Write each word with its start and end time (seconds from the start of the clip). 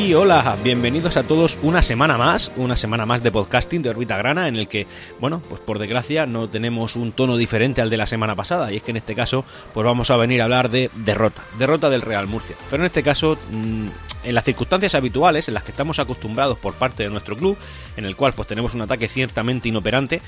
Y 0.00 0.14
hola, 0.14 0.56
bienvenidos 0.64 1.18
a 1.18 1.24
todos 1.24 1.58
una 1.62 1.82
semana 1.82 2.16
más, 2.16 2.50
una 2.56 2.74
semana 2.74 3.04
más 3.04 3.22
de 3.22 3.30
podcasting 3.30 3.82
de 3.82 3.90
Orbita 3.90 4.16
Grana, 4.16 4.48
en 4.48 4.56
el 4.56 4.66
que, 4.66 4.86
bueno, 5.20 5.42
pues 5.46 5.60
por 5.60 5.78
desgracia 5.78 6.24
no 6.24 6.48
tenemos 6.48 6.96
un 6.96 7.12
tono 7.12 7.36
diferente 7.36 7.82
al 7.82 7.90
de 7.90 7.98
la 7.98 8.06
semana 8.06 8.34
pasada, 8.34 8.72
y 8.72 8.76
es 8.76 8.82
que 8.82 8.92
en 8.92 8.96
este 8.96 9.14
caso, 9.14 9.44
pues 9.74 9.84
vamos 9.84 10.10
a 10.10 10.16
venir 10.16 10.40
a 10.40 10.44
hablar 10.44 10.70
de 10.70 10.90
derrota, 10.94 11.44
derrota 11.58 11.90
del 11.90 12.00
Real 12.00 12.26
Murcia. 12.28 12.56
Pero 12.70 12.82
en 12.82 12.86
este 12.86 13.02
caso, 13.02 13.36
mm, 13.50 13.88
en 14.24 14.34
las 14.34 14.44
circunstancias 14.44 14.94
habituales, 14.94 15.48
en 15.48 15.54
las 15.54 15.64
que 15.64 15.72
estamos 15.72 15.98
acostumbrados 15.98 16.56
por 16.56 16.72
parte 16.72 17.02
de 17.02 17.10
nuestro 17.10 17.36
club, 17.36 17.58
en 17.98 18.06
el 18.06 18.16
cual 18.16 18.32
pues 18.32 18.48
tenemos 18.48 18.72
un 18.72 18.80
ataque 18.80 19.06
ciertamente 19.06 19.68
inoperante, 19.68 20.22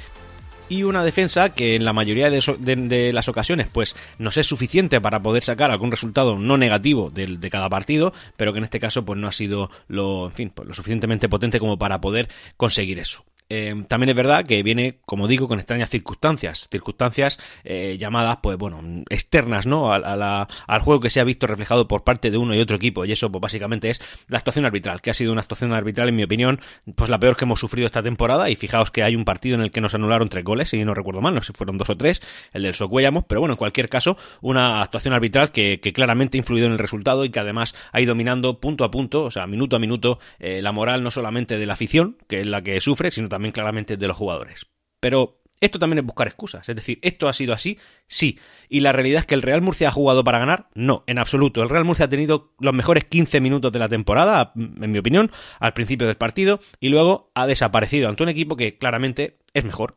y 0.68 0.82
una 0.84 1.04
defensa 1.04 1.50
que 1.50 1.76
en 1.76 1.84
la 1.84 1.92
mayoría 1.92 2.30
de, 2.30 3.12
las 3.12 3.28
ocasiones 3.28 3.68
pues 3.72 3.94
nos 4.18 4.36
es 4.36 4.46
suficiente 4.46 5.00
para 5.00 5.22
poder 5.22 5.42
sacar 5.42 5.70
algún 5.70 5.90
resultado 5.90 6.38
no 6.38 6.56
negativo 6.56 7.10
de, 7.10 7.36
de, 7.38 7.50
cada 7.50 7.68
partido, 7.68 8.12
pero 8.36 8.52
que 8.52 8.58
en 8.58 8.64
este 8.64 8.80
caso 8.80 9.04
pues 9.04 9.18
no 9.18 9.28
ha 9.28 9.32
sido 9.32 9.70
lo, 9.88 10.26
en 10.26 10.32
fin, 10.32 10.50
pues, 10.54 10.68
lo 10.68 10.74
suficientemente 10.74 11.28
potente 11.28 11.60
como 11.60 11.78
para 11.78 12.00
poder 12.00 12.28
conseguir 12.56 12.98
eso. 12.98 13.24
Eh, 13.54 13.84
también 13.86 14.08
es 14.08 14.16
verdad 14.16 14.46
que 14.46 14.62
viene, 14.62 15.00
como 15.04 15.28
digo, 15.28 15.46
con 15.46 15.58
extrañas 15.58 15.90
circunstancias, 15.90 16.68
circunstancias 16.70 17.38
eh, 17.64 17.98
llamadas, 18.00 18.38
pues 18.42 18.56
bueno, 18.56 18.80
externas, 19.10 19.66
¿no? 19.66 19.92
al 19.92 20.80
juego 20.80 21.00
que 21.00 21.10
se 21.10 21.20
ha 21.20 21.24
visto 21.24 21.46
reflejado 21.46 21.86
por 21.86 22.02
parte 22.02 22.30
de 22.30 22.38
uno 22.38 22.54
y 22.54 22.60
otro 22.60 22.76
equipo, 22.76 23.04
y 23.04 23.12
eso, 23.12 23.30
pues 23.30 23.42
básicamente 23.42 23.90
es 23.90 24.00
la 24.28 24.38
actuación 24.38 24.64
arbitral, 24.64 25.02
que 25.02 25.10
ha 25.10 25.14
sido 25.14 25.32
una 25.32 25.42
actuación 25.42 25.74
arbitral, 25.74 26.08
en 26.08 26.16
mi 26.16 26.24
opinión, 26.24 26.62
pues 26.94 27.10
la 27.10 27.18
peor 27.18 27.36
que 27.36 27.44
hemos 27.44 27.60
sufrido 27.60 27.84
esta 27.84 28.02
temporada, 28.02 28.48
y 28.48 28.54
fijaos 28.54 28.90
que 28.90 29.02
hay 29.02 29.16
un 29.16 29.26
partido 29.26 29.56
en 29.56 29.60
el 29.60 29.70
que 29.70 29.82
nos 29.82 29.94
anularon 29.94 30.30
tres 30.30 30.44
goles, 30.44 30.70
si 30.70 30.82
no 30.82 30.94
recuerdo 30.94 31.20
mal, 31.20 31.34
no 31.34 31.42
sé 31.42 31.48
si 31.48 31.52
fueron 31.52 31.76
dos 31.76 31.90
o 31.90 31.96
tres, 31.98 32.22
el 32.54 32.62
del 32.62 32.72
Socuellamos, 32.72 33.24
pero 33.28 33.42
bueno, 33.42 33.52
en 33.52 33.58
cualquier 33.58 33.90
caso, 33.90 34.16
una 34.40 34.80
actuación 34.80 35.12
arbitral 35.12 35.52
que, 35.52 35.78
claramente 35.92 36.38
ha 36.38 36.40
influido 36.40 36.68
en 36.68 36.72
el 36.72 36.78
resultado 36.78 37.26
y 37.26 37.28
que 37.28 37.38
además 37.38 37.74
ha 37.92 38.00
ido 38.00 38.12
dominando 38.12 38.60
punto 38.60 38.84
a 38.84 38.90
punto, 38.90 39.24
o 39.24 39.30
sea, 39.30 39.46
minuto 39.46 39.76
a 39.76 39.78
minuto, 39.78 40.18
eh, 40.38 40.62
la 40.62 40.72
moral 40.72 41.02
no 41.02 41.10
solamente 41.10 41.58
de 41.58 41.66
la 41.66 41.74
afición, 41.74 42.16
que 42.28 42.40
es 42.40 42.46
la 42.46 42.62
que 42.62 42.80
sufre, 42.80 43.10
sino 43.10 43.28
también 43.28 43.41
claramente 43.50 43.96
de 43.96 44.06
los 44.06 44.16
jugadores. 44.16 44.66
Pero 45.00 45.42
esto 45.62 45.78
también 45.78 45.98
es 45.98 46.04
buscar 46.04 46.26
excusas. 46.26 46.68
Es 46.68 46.74
decir, 46.76 46.98
¿esto 47.02 47.28
ha 47.28 47.32
sido 47.32 47.54
así? 47.54 47.78
Sí. 48.08 48.38
¿Y 48.68 48.80
la 48.80 48.92
realidad 48.92 49.20
es 49.20 49.26
que 49.26 49.34
el 49.34 49.42
Real 49.42 49.62
Murcia 49.62 49.88
ha 49.88 49.92
jugado 49.92 50.24
para 50.24 50.40
ganar? 50.40 50.68
No, 50.74 51.04
en 51.06 51.18
absoluto. 51.18 51.62
El 51.62 51.68
Real 51.68 51.84
Murcia 51.84 52.06
ha 52.06 52.08
tenido 52.08 52.52
los 52.58 52.74
mejores 52.74 53.04
15 53.04 53.40
minutos 53.40 53.72
de 53.72 53.78
la 53.78 53.88
temporada, 53.88 54.52
en 54.56 54.90
mi 54.90 54.98
opinión, 54.98 55.30
al 55.60 55.72
principio 55.72 56.06
del 56.06 56.16
partido, 56.16 56.60
y 56.80 56.88
luego 56.88 57.30
ha 57.34 57.46
desaparecido 57.46 58.08
ante 58.08 58.24
un 58.24 58.28
equipo 58.28 58.56
que 58.56 58.76
claramente 58.76 59.36
es 59.54 59.64
mejor. 59.64 59.96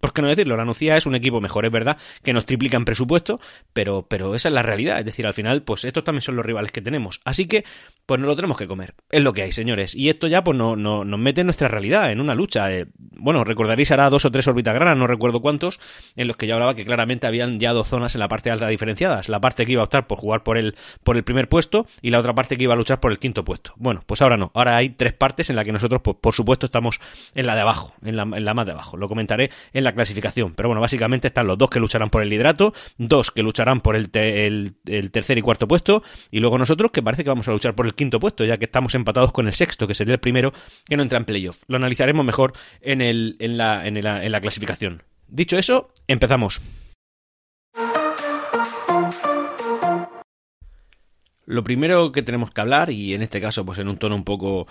¿Por 0.00 0.12
qué 0.12 0.22
no 0.22 0.28
decirlo? 0.28 0.56
La 0.56 0.64
Nucía 0.64 0.96
es 0.96 1.06
un 1.06 1.14
equipo 1.14 1.40
mejor, 1.40 1.64
es 1.64 1.70
verdad, 1.70 1.98
que 2.22 2.32
nos 2.32 2.46
triplica 2.46 2.76
en 2.76 2.84
presupuesto, 2.84 3.40
pero, 3.72 4.06
pero 4.08 4.34
esa 4.34 4.48
es 4.48 4.54
la 4.54 4.62
realidad. 4.62 4.98
Es 4.98 5.04
decir, 5.04 5.26
al 5.26 5.34
final, 5.34 5.62
pues 5.62 5.84
estos 5.84 6.04
también 6.04 6.22
son 6.22 6.36
los 6.36 6.46
rivales 6.46 6.72
que 6.72 6.80
tenemos. 6.80 7.20
Así 7.24 7.46
que, 7.46 7.64
pues 8.06 8.20
no 8.20 8.26
lo 8.26 8.36
tenemos 8.36 8.56
que 8.56 8.66
comer. 8.66 8.94
Es 9.10 9.22
lo 9.22 9.32
que 9.32 9.42
hay, 9.42 9.52
señores. 9.52 9.94
Y 9.94 10.08
esto 10.08 10.26
ya, 10.26 10.44
pues 10.44 10.56
no, 10.56 10.76
no, 10.76 11.04
nos 11.04 11.20
mete 11.20 11.42
en 11.42 11.46
nuestra 11.46 11.68
realidad, 11.68 12.10
en 12.12 12.20
una 12.20 12.34
lucha. 12.34 12.72
Eh, 12.72 12.86
bueno, 12.96 13.44
recordaréis 13.44 13.90
ahora 13.90 14.10
dos 14.10 14.24
o 14.24 14.30
tres 14.30 14.46
granas, 14.46 14.96
no 14.96 15.06
recuerdo 15.06 15.40
cuántos, 15.40 15.80
en 16.16 16.28
los 16.28 16.36
que 16.36 16.46
yo 16.46 16.54
hablaba 16.54 16.74
que 16.74 16.84
claramente 16.84 17.26
habían 17.26 17.58
ya 17.58 17.72
dos 17.72 17.88
zonas 17.88 18.14
en 18.14 18.20
la 18.20 18.28
parte 18.28 18.50
alta 18.50 18.68
diferenciadas. 18.68 19.28
La 19.28 19.40
parte 19.40 19.66
que 19.66 19.72
iba 19.72 19.82
a 19.82 19.84
optar 19.84 20.06
por 20.06 20.18
jugar 20.18 20.42
por 20.42 20.56
el, 20.56 20.76
por 21.02 21.16
el 21.16 21.24
primer 21.24 21.48
puesto 21.48 21.86
y 22.00 22.10
la 22.10 22.18
otra 22.18 22.34
parte 22.34 22.56
que 22.56 22.64
iba 22.64 22.74
a 22.74 22.76
luchar 22.76 23.00
por 23.00 23.12
el 23.12 23.18
quinto 23.18 23.44
puesto. 23.44 23.72
Bueno, 23.76 24.02
pues 24.06 24.22
ahora 24.22 24.36
no. 24.36 24.50
Ahora 24.54 24.76
hay 24.76 24.90
tres 24.90 25.12
partes 25.12 25.50
en 25.50 25.56
las 25.56 25.64
que 25.64 25.72
nosotros, 25.72 26.00
pues, 26.02 26.16
por 26.20 26.34
supuesto, 26.34 26.66
estamos 26.66 27.00
en 27.34 27.46
la 27.46 27.54
de 27.54 27.60
abajo, 27.62 27.94
en 28.02 28.16
la, 28.16 28.22
en 28.22 28.44
la 28.44 28.54
más 28.54 28.66
de 28.66 28.72
abajo. 28.72 28.96
Lo 28.96 29.08
comentaré 29.08 29.50
en 29.74 29.84
la 29.84 29.92
clasificación 29.92 30.54
pero 30.54 30.68
bueno, 30.68 30.80
básicamente 30.80 31.28
están 31.28 31.46
los 31.46 31.58
dos 31.58 31.70
que 31.70 31.80
lucharán 31.80 32.10
por 32.10 32.22
el 32.22 32.28
liderato, 32.28 32.74
dos 32.98 33.30
que 33.30 33.42
lucharán 33.42 33.80
por 33.80 33.96
el, 33.96 34.10
el, 34.12 35.10
tercer 35.10 35.38
y 35.38 35.42
cuarto 35.42 35.68
puesto, 35.68 36.02
y 36.30 36.40
luego 36.40 36.58
nosotros 36.58 36.90
que 36.90 37.02
parece 37.02 37.24
que 37.24 37.30
vamos 37.30 37.48
a 37.48 37.52
luchar 37.52 37.74
por 37.74 37.86
el 37.86 37.94
quinto 37.94 38.20
puesto, 38.20 38.44
ya 38.44 38.58
que 38.58 38.64
estamos 38.64 38.94
empatados 38.94 39.32
con 39.32 39.46
el 39.46 39.52
sexto, 39.52 39.86
que 39.86 39.94
sería 39.94 40.14
el 40.14 40.20
primero 40.20 40.52
que 40.84 40.96
no 40.96 41.02
entra 41.02 41.18
en 41.18 41.24
playoff. 41.24 41.62
Lo 41.68 41.76
analizaremos 41.76 42.24
mejor 42.24 42.52
en, 42.80 43.00
el, 43.00 43.36
en, 43.38 43.56
la, 43.56 43.86
en, 43.86 43.96
en 43.96 44.32
la 44.32 44.40
clasificación. 44.40 45.02
Dicho 45.28 45.58
eso, 45.58 45.92
empezamos. 46.06 46.60
Lo 51.46 51.62
primero 51.62 52.12
que 52.12 52.22
tenemos 52.22 52.50
que 52.50 52.60
hablar, 52.60 52.90
y 52.90 53.12
en 53.12 53.22
este 53.22 53.40
caso, 53.40 53.64
pues 53.64 53.78
en 53.78 53.88
un 53.88 53.96
tono 53.96 54.14
un 54.14 54.24
poco, 54.24 54.66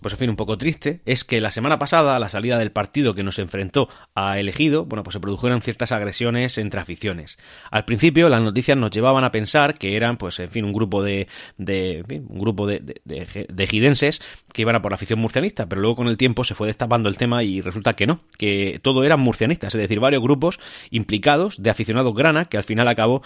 pues 0.00 0.14
en 0.14 0.18
fin, 0.18 0.30
un 0.30 0.36
poco 0.36 0.58
triste, 0.58 1.00
es 1.06 1.24
que 1.24 1.40
la 1.40 1.50
semana 1.50 1.78
pasada, 1.78 2.16
a 2.16 2.18
la 2.18 2.28
salida 2.28 2.58
del 2.58 2.72
partido 2.72 3.14
que 3.14 3.22
nos 3.22 3.38
enfrentó 3.38 3.88
a 4.14 4.38
elegido, 4.38 4.84
bueno, 4.84 5.02
pues 5.02 5.12
se 5.12 5.20
produjeron 5.20 5.62
ciertas 5.62 5.92
agresiones 5.92 6.58
entre 6.58 6.80
aficiones. 6.80 7.38
Al 7.70 7.84
principio, 7.84 8.28
las 8.28 8.42
noticias 8.42 8.76
nos 8.76 8.90
llevaban 8.90 9.24
a 9.24 9.30
pensar 9.30 9.74
que 9.74 9.96
eran, 9.96 10.16
pues, 10.16 10.40
en 10.40 10.50
fin, 10.50 10.64
un 10.64 10.72
grupo 10.72 11.02
de, 11.02 11.28
de 11.58 12.04
un 12.28 12.38
grupo 12.38 12.66
de, 12.66 12.80
de, 13.04 13.46
de, 13.48 13.66
gidenses 13.66 14.20
que 14.52 14.62
iban 14.62 14.74
a 14.74 14.82
por 14.82 14.92
la 14.92 14.96
afición 14.96 15.20
murcianista, 15.20 15.66
pero 15.66 15.80
luego 15.80 15.96
con 15.96 16.08
el 16.08 16.16
tiempo 16.16 16.44
se 16.44 16.54
fue 16.54 16.66
destapando 16.66 17.08
el 17.08 17.18
tema 17.18 17.42
y 17.42 17.60
resulta 17.60 17.94
que 17.94 18.06
no, 18.06 18.20
que 18.38 18.80
todo 18.82 19.04
eran 19.04 19.20
murcianistas, 19.20 19.74
es 19.74 19.80
decir, 19.80 20.00
varios 20.00 20.22
grupos 20.22 20.58
implicados 20.90 21.62
de 21.62 21.70
aficionados 21.70 22.14
grana 22.14 22.46
que 22.46 22.56
al 22.56 22.64
final 22.64 22.88
acabó 22.88 23.22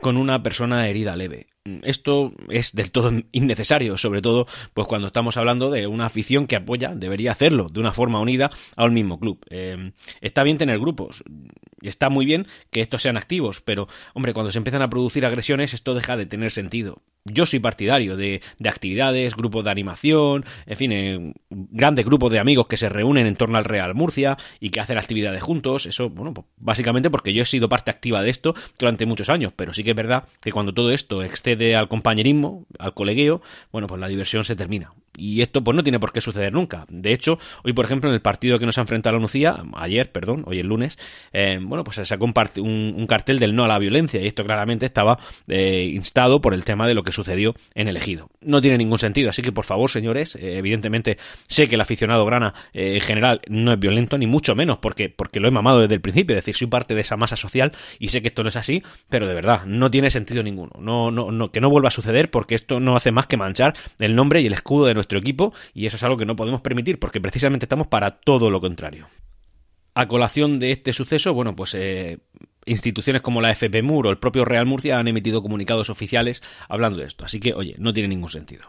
con 0.00 0.16
una 0.16 0.42
persona 0.42 0.88
herida 0.88 1.16
leve. 1.16 1.46
Esto 1.82 2.32
es 2.48 2.74
del 2.74 2.90
todo 2.90 3.12
innecesario, 3.32 3.96
sobre 3.96 4.22
todo 4.22 4.46
pues 4.74 4.86
cuando 4.86 5.06
estamos 5.06 5.36
hablando 5.36 5.70
de 5.70 5.86
una 5.86 6.06
afición 6.06 6.46
que 6.46 6.56
apoya, 6.56 6.94
debería 6.94 7.32
hacerlo 7.32 7.68
de 7.70 7.80
una 7.80 7.92
forma 7.92 8.20
unida 8.20 8.50
a 8.76 8.84
un 8.84 8.94
mismo 8.94 9.18
club. 9.18 9.44
Eh, 9.50 9.92
está 10.20 10.42
bien 10.42 10.58
tener 10.58 10.78
grupos, 10.78 11.22
está 11.82 12.08
muy 12.08 12.26
bien 12.26 12.46
que 12.70 12.80
estos 12.80 13.02
sean 13.02 13.16
activos, 13.16 13.60
pero 13.60 13.88
hombre, 14.14 14.32
cuando 14.34 14.52
se 14.52 14.58
empiezan 14.58 14.82
a 14.82 14.90
producir 14.90 15.24
agresiones 15.26 15.74
esto 15.74 15.94
deja 15.94 16.16
de 16.16 16.26
tener 16.26 16.50
sentido. 16.50 17.02
Yo 17.24 17.46
soy 17.46 17.58
partidario 17.58 18.16
de, 18.16 18.40
actividades, 18.64 19.36
grupos 19.36 19.64
de 19.64 19.70
animación, 19.70 20.44
en 20.66 20.76
fin, 20.76 20.92
eh, 20.92 21.32
grandes 21.50 22.06
grupos 22.06 22.32
de 22.32 22.38
amigos 22.38 22.66
que 22.68 22.76
se 22.76 22.88
reúnen 22.88 23.26
en 23.26 23.36
torno 23.36 23.58
al 23.58 23.64
Real 23.64 23.94
Murcia 23.94 24.38
y 24.60 24.70
que 24.70 24.80
hacen 24.80 24.96
actividades 24.96 25.42
juntos. 25.42 25.86
Eso, 25.86 26.08
bueno, 26.08 26.32
pues, 26.32 26.46
básicamente 26.56 27.10
porque 27.10 27.32
yo 27.32 27.42
he 27.42 27.46
sido 27.46 27.68
parte 27.68 27.90
activa 27.90 28.22
de 28.22 28.30
esto 28.30 28.54
durante 28.78 29.04
muchos 29.04 29.28
años, 29.28 29.52
pero 29.54 29.74
sí 29.74 29.84
que 29.84 29.90
es 29.90 29.96
verdad 29.96 30.24
que 30.40 30.52
cuando 30.52 30.72
todo 30.72 30.90
esto 30.90 31.22
excede 31.22 31.57
al 31.76 31.88
compañerismo, 31.88 32.66
al 32.78 32.94
colegueo, 32.94 33.42
bueno, 33.72 33.86
pues 33.86 34.00
la 34.00 34.08
diversión 34.08 34.44
se 34.44 34.56
termina. 34.56 34.92
Y 35.18 35.42
esto 35.42 35.62
pues 35.62 35.76
no 35.76 35.82
tiene 35.82 35.98
por 35.98 36.12
qué 36.12 36.20
suceder 36.20 36.52
nunca. 36.52 36.84
De 36.88 37.12
hecho, 37.12 37.38
hoy 37.64 37.72
por 37.72 37.84
ejemplo 37.84 38.08
en 38.10 38.14
el 38.14 38.20
partido 38.20 38.58
que 38.58 38.66
nos 38.66 38.78
ha 38.78 38.82
enfrentado 38.82 39.16
la 39.16 39.22
Lucía, 39.22 39.62
ayer, 39.74 40.10
perdón, 40.12 40.44
hoy 40.46 40.60
el 40.60 40.66
lunes, 40.66 40.98
eh, 41.32 41.58
bueno, 41.60 41.84
pues 41.84 41.96
se 41.96 42.04
sacó 42.04 42.24
un, 42.24 43.06
cartel 43.08 43.38
del 43.38 43.54
no 43.56 43.64
a 43.64 43.68
la 43.68 43.78
violencia 43.78 44.20
y 44.20 44.26
esto 44.26 44.44
claramente 44.44 44.86
estaba 44.86 45.18
eh, 45.48 45.90
instado 45.94 46.40
por 46.40 46.54
el 46.54 46.64
tema 46.64 46.86
de 46.86 46.94
lo 46.94 47.02
que 47.02 47.12
sucedió 47.12 47.54
en 47.74 47.88
el 47.88 47.96
ejido. 47.96 48.30
No 48.40 48.60
tiene 48.60 48.78
ningún 48.78 48.98
sentido, 48.98 49.30
así 49.30 49.42
que 49.42 49.52
por 49.52 49.64
favor 49.64 49.90
señores, 49.90 50.36
eh, 50.36 50.58
evidentemente 50.58 51.18
sé 51.48 51.68
que 51.68 51.74
el 51.74 51.80
aficionado 51.80 52.24
grana 52.24 52.54
en 52.72 53.00
general 53.00 53.40
no 53.48 53.72
es 53.72 53.78
violento, 53.78 54.18
ni 54.18 54.26
mucho 54.26 54.54
menos, 54.54 54.78
porque, 54.78 55.08
porque 55.08 55.40
lo 55.40 55.48
he 55.48 55.50
mamado 55.50 55.80
desde 55.80 55.94
el 55.94 56.00
principio, 56.00 56.36
es 56.36 56.44
decir, 56.44 56.54
soy 56.54 56.66
parte 56.66 56.94
de 56.94 57.00
esa 57.00 57.16
masa 57.16 57.36
social 57.36 57.72
y 57.98 58.08
sé 58.08 58.22
que 58.22 58.28
esto 58.28 58.42
no 58.42 58.48
es 58.48 58.56
así, 58.56 58.82
pero 59.08 59.26
de 59.26 59.34
verdad, 59.34 59.64
no 59.66 59.90
tiene 59.90 60.10
sentido 60.10 60.42
ninguno. 60.42 60.72
No, 60.78 61.10
no, 61.10 61.30
no, 61.32 61.50
que 61.50 61.60
no 61.60 61.70
vuelva 61.70 61.88
a 61.88 61.92
suceder 61.92 62.30
porque 62.30 62.54
esto 62.54 62.80
no 62.80 62.96
hace 62.96 63.12
más 63.12 63.26
que 63.26 63.36
manchar 63.36 63.74
el 63.98 64.14
nombre 64.14 64.40
y 64.40 64.46
el 64.46 64.52
escudo 64.52 64.86
de 64.86 64.94
nuestro 64.94 65.07
equipo 65.16 65.54
y 65.72 65.86
eso 65.86 65.96
es 65.96 66.02
algo 66.02 66.16
que 66.16 66.26
no 66.26 66.36
podemos 66.36 66.60
permitir 66.60 66.98
porque 66.98 67.20
precisamente 67.20 67.64
estamos 67.64 67.86
para 67.86 68.18
todo 68.18 68.50
lo 68.50 68.60
contrario. 68.60 69.06
A 69.94 70.06
colación 70.06 70.58
de 70.58 70.72
este 70.72 70.92
suceso, 70.92 71.32
bueno, 71.32 71.56
pues 71.56 71.74
eh, 71.74 72.18
instituciones 72.66 73.22
como 73.22 73.40
la 73.40 73.50
FP 73.50 73.82
MUR 73.82 74.08
o 74.08 74.10
el 74.10 74.18
propio 74.18 74.44
Real 74.44 74.66
Murcia 74.66 74.98
han 74.98 75.08
emitido 75.08 75.42
comunicados 75.42 75.90
oficiales 75.90 76.42
hablando 76.68 76.98
de 76.98 77.06
esto, 77.06 77.24
así 77.24 77.40
que, 77.40 77.54
oye, 77.54 77.74
no 77.78 77.92
tiene 77.92 78.08
ningún 78.08 78.30
sentido. 78.30 78.64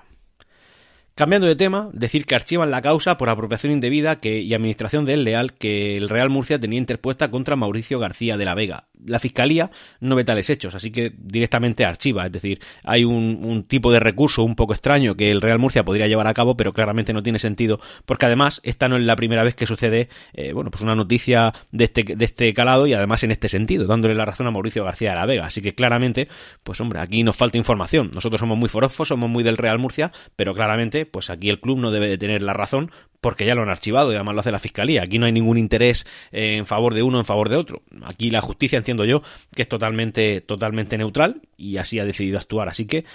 Cambiando 1.20 1.48
de 1.48 1.58
tema, 1.58 1.90
decir 1.92 2.26
que 2.26 2.34
archivan 2.34 2.72
la 2.72 2.82
causa 2.82 3.18
por 3.18 3.28
apropiación 3.28 3.74
indebida 3.74 4.16
que, 4.16 4.40
y 4.40 4.54
administración 4.54 5.04
del 5.04 5.26
leal 5.26 5.52
que 5.52 5.98
el 5.98 6.08
Real 6.08 6.30
Murcia 6.30 6.62
tenía 6.62 6.80
interpuesta 6.80 7.30
contra 7.30 7.58
Mauricio 7.58 8.00
García 8.00 8.38
de 8.38 8.46
la 8.46 8.56
Vega. 8.56 8.86
La 9.06 9.20
Fiscalía 9.20 9.70
no 10.00 10.16
ve 10.16 10.24
tales 10.24 10.50
hechos, 10.50 10.76
así 10.76 10.92
que 10.92 11.12
directamente 11.18 11.84
archiva. 11.84 12.26
Es 12.26 12.32
decir, 12.32 12.62
hay 12.86 13.04
un, 13.04 13.66
tipo 13.68 13.92
de 13.92 14.00
recurso 14.00 14.44
un 14.44 14.56
poco 14.56 14.72
extraño 14.72 15.16
que 15.16 15.30
el 15.30 15.42
Real 15.42 15.60
Murcia 15.60 15.84
podría 15.84 16.08
llevar 16.08 16.26
a 16.28 16.34
cabo, 16.34 16.56
pero 16.56 16.72
claramente 16.72 17.12
no 17.12 17.22
tiene 17.22 17.38
sentido, 17.38 17.82
porque 18.06 18.26
además 18.26 18.62
esta 18.64 18.88
no 18.88 18.96
es 18.96 19.04
la 19.04 19.18
primera 19.18 19.44
vez 19.44 19.56
que 19.56 19.66
sucede, 19.66 20.08
eh, 20.32 20.54
bueno, 20.54 20.72
pues 20.72 20.84
una 20.84 20.96
noticia 20.96 21.54
de 21.74 21.84
este, 21.84 22.04
de 22.16 22.24
este 22.24 22.54
calado 22.54 22.88
y 22.88 22.94
además 22.94 23.26
en 23.26 23.32
este 23.32 23.50
sentido, 23.50 23.88
dándole 23.88 24.16
la 24.16 24.24
razón 24.24 24.48
a 24.48 24.52
Mauricio 24.52 24.86
García 24.86 25.10
de 25.10 25.16
la 25.18 25.26
Vega. 25.26 25.48
Así 25.48 25.62
que 25.62 25.76
claramente, 25.76 26.30
pues 26.64 26.80
hombre, 26.80 27.02
aquí 27.02 27.24
nos 27.24 27.36
falta 27.36 27.58
información. 27.58 28.10
Nosotros 28.16 28.40
somos 28.40 28.58
muy 28.58 28.70
forofos, 28.70 29.10
somos 29.10 29.30
muy 29.30 29.44
del 29.44 29.58
Real 29.58 29.80
Murcia, 29.80 30.14
pero 30.38 30.54
claramente 30.54 31.09
pues 31.12 31.30
aquí 31.30 31.50
el 31.50 31.60
club 31.60 31.80
no 31.80 31.92
debe 31.92 32.08
de 32.08 32.18
tener 32.18 32.42
la 32.42 32.54
razón 32.54 32.92
porque 33.22 33.46
ya 33.46 33.56
lo 33.56 33.62
han 33.62 33.70
archivado 33.70 34.12
y 34.12 34.16
además 34.16 34.36
lo 34.36 34.40
hace 34.42 34.52
la 34.52 34.60
fiscalía. 34.60 35.04
Aquí 35.04 35.20
no 35.20 35.26
hay 35.26 35.32
ningún 35.32 35.58
interés 35.58 36.06
en 36.32 36.66
favor 36.66 36.94
de 36.94 37.04
uno 37.04 37.20
en 37.20 37.26
favor 37.26 37.50
de 37.50 37.58
otro. 37.58 37.82
Aquí 38.04 38.30
la 38.30 38.42
justicia 38.42 38.78
entiendo 38.78 39.06
yo 39.06 39.22
que 39.56 39.64
es 39.64 39.68
totalmente, 39.68 40.42
totalmente 40.42 40.98
neutral 40.98 41.42
y 41.58 41.78
así 41.78 42.00
ha 42.00 42.06
decidido 42.06 42.38
actuar. 42.38 42.70
Así 42.70 42.86
que 42.86 43.06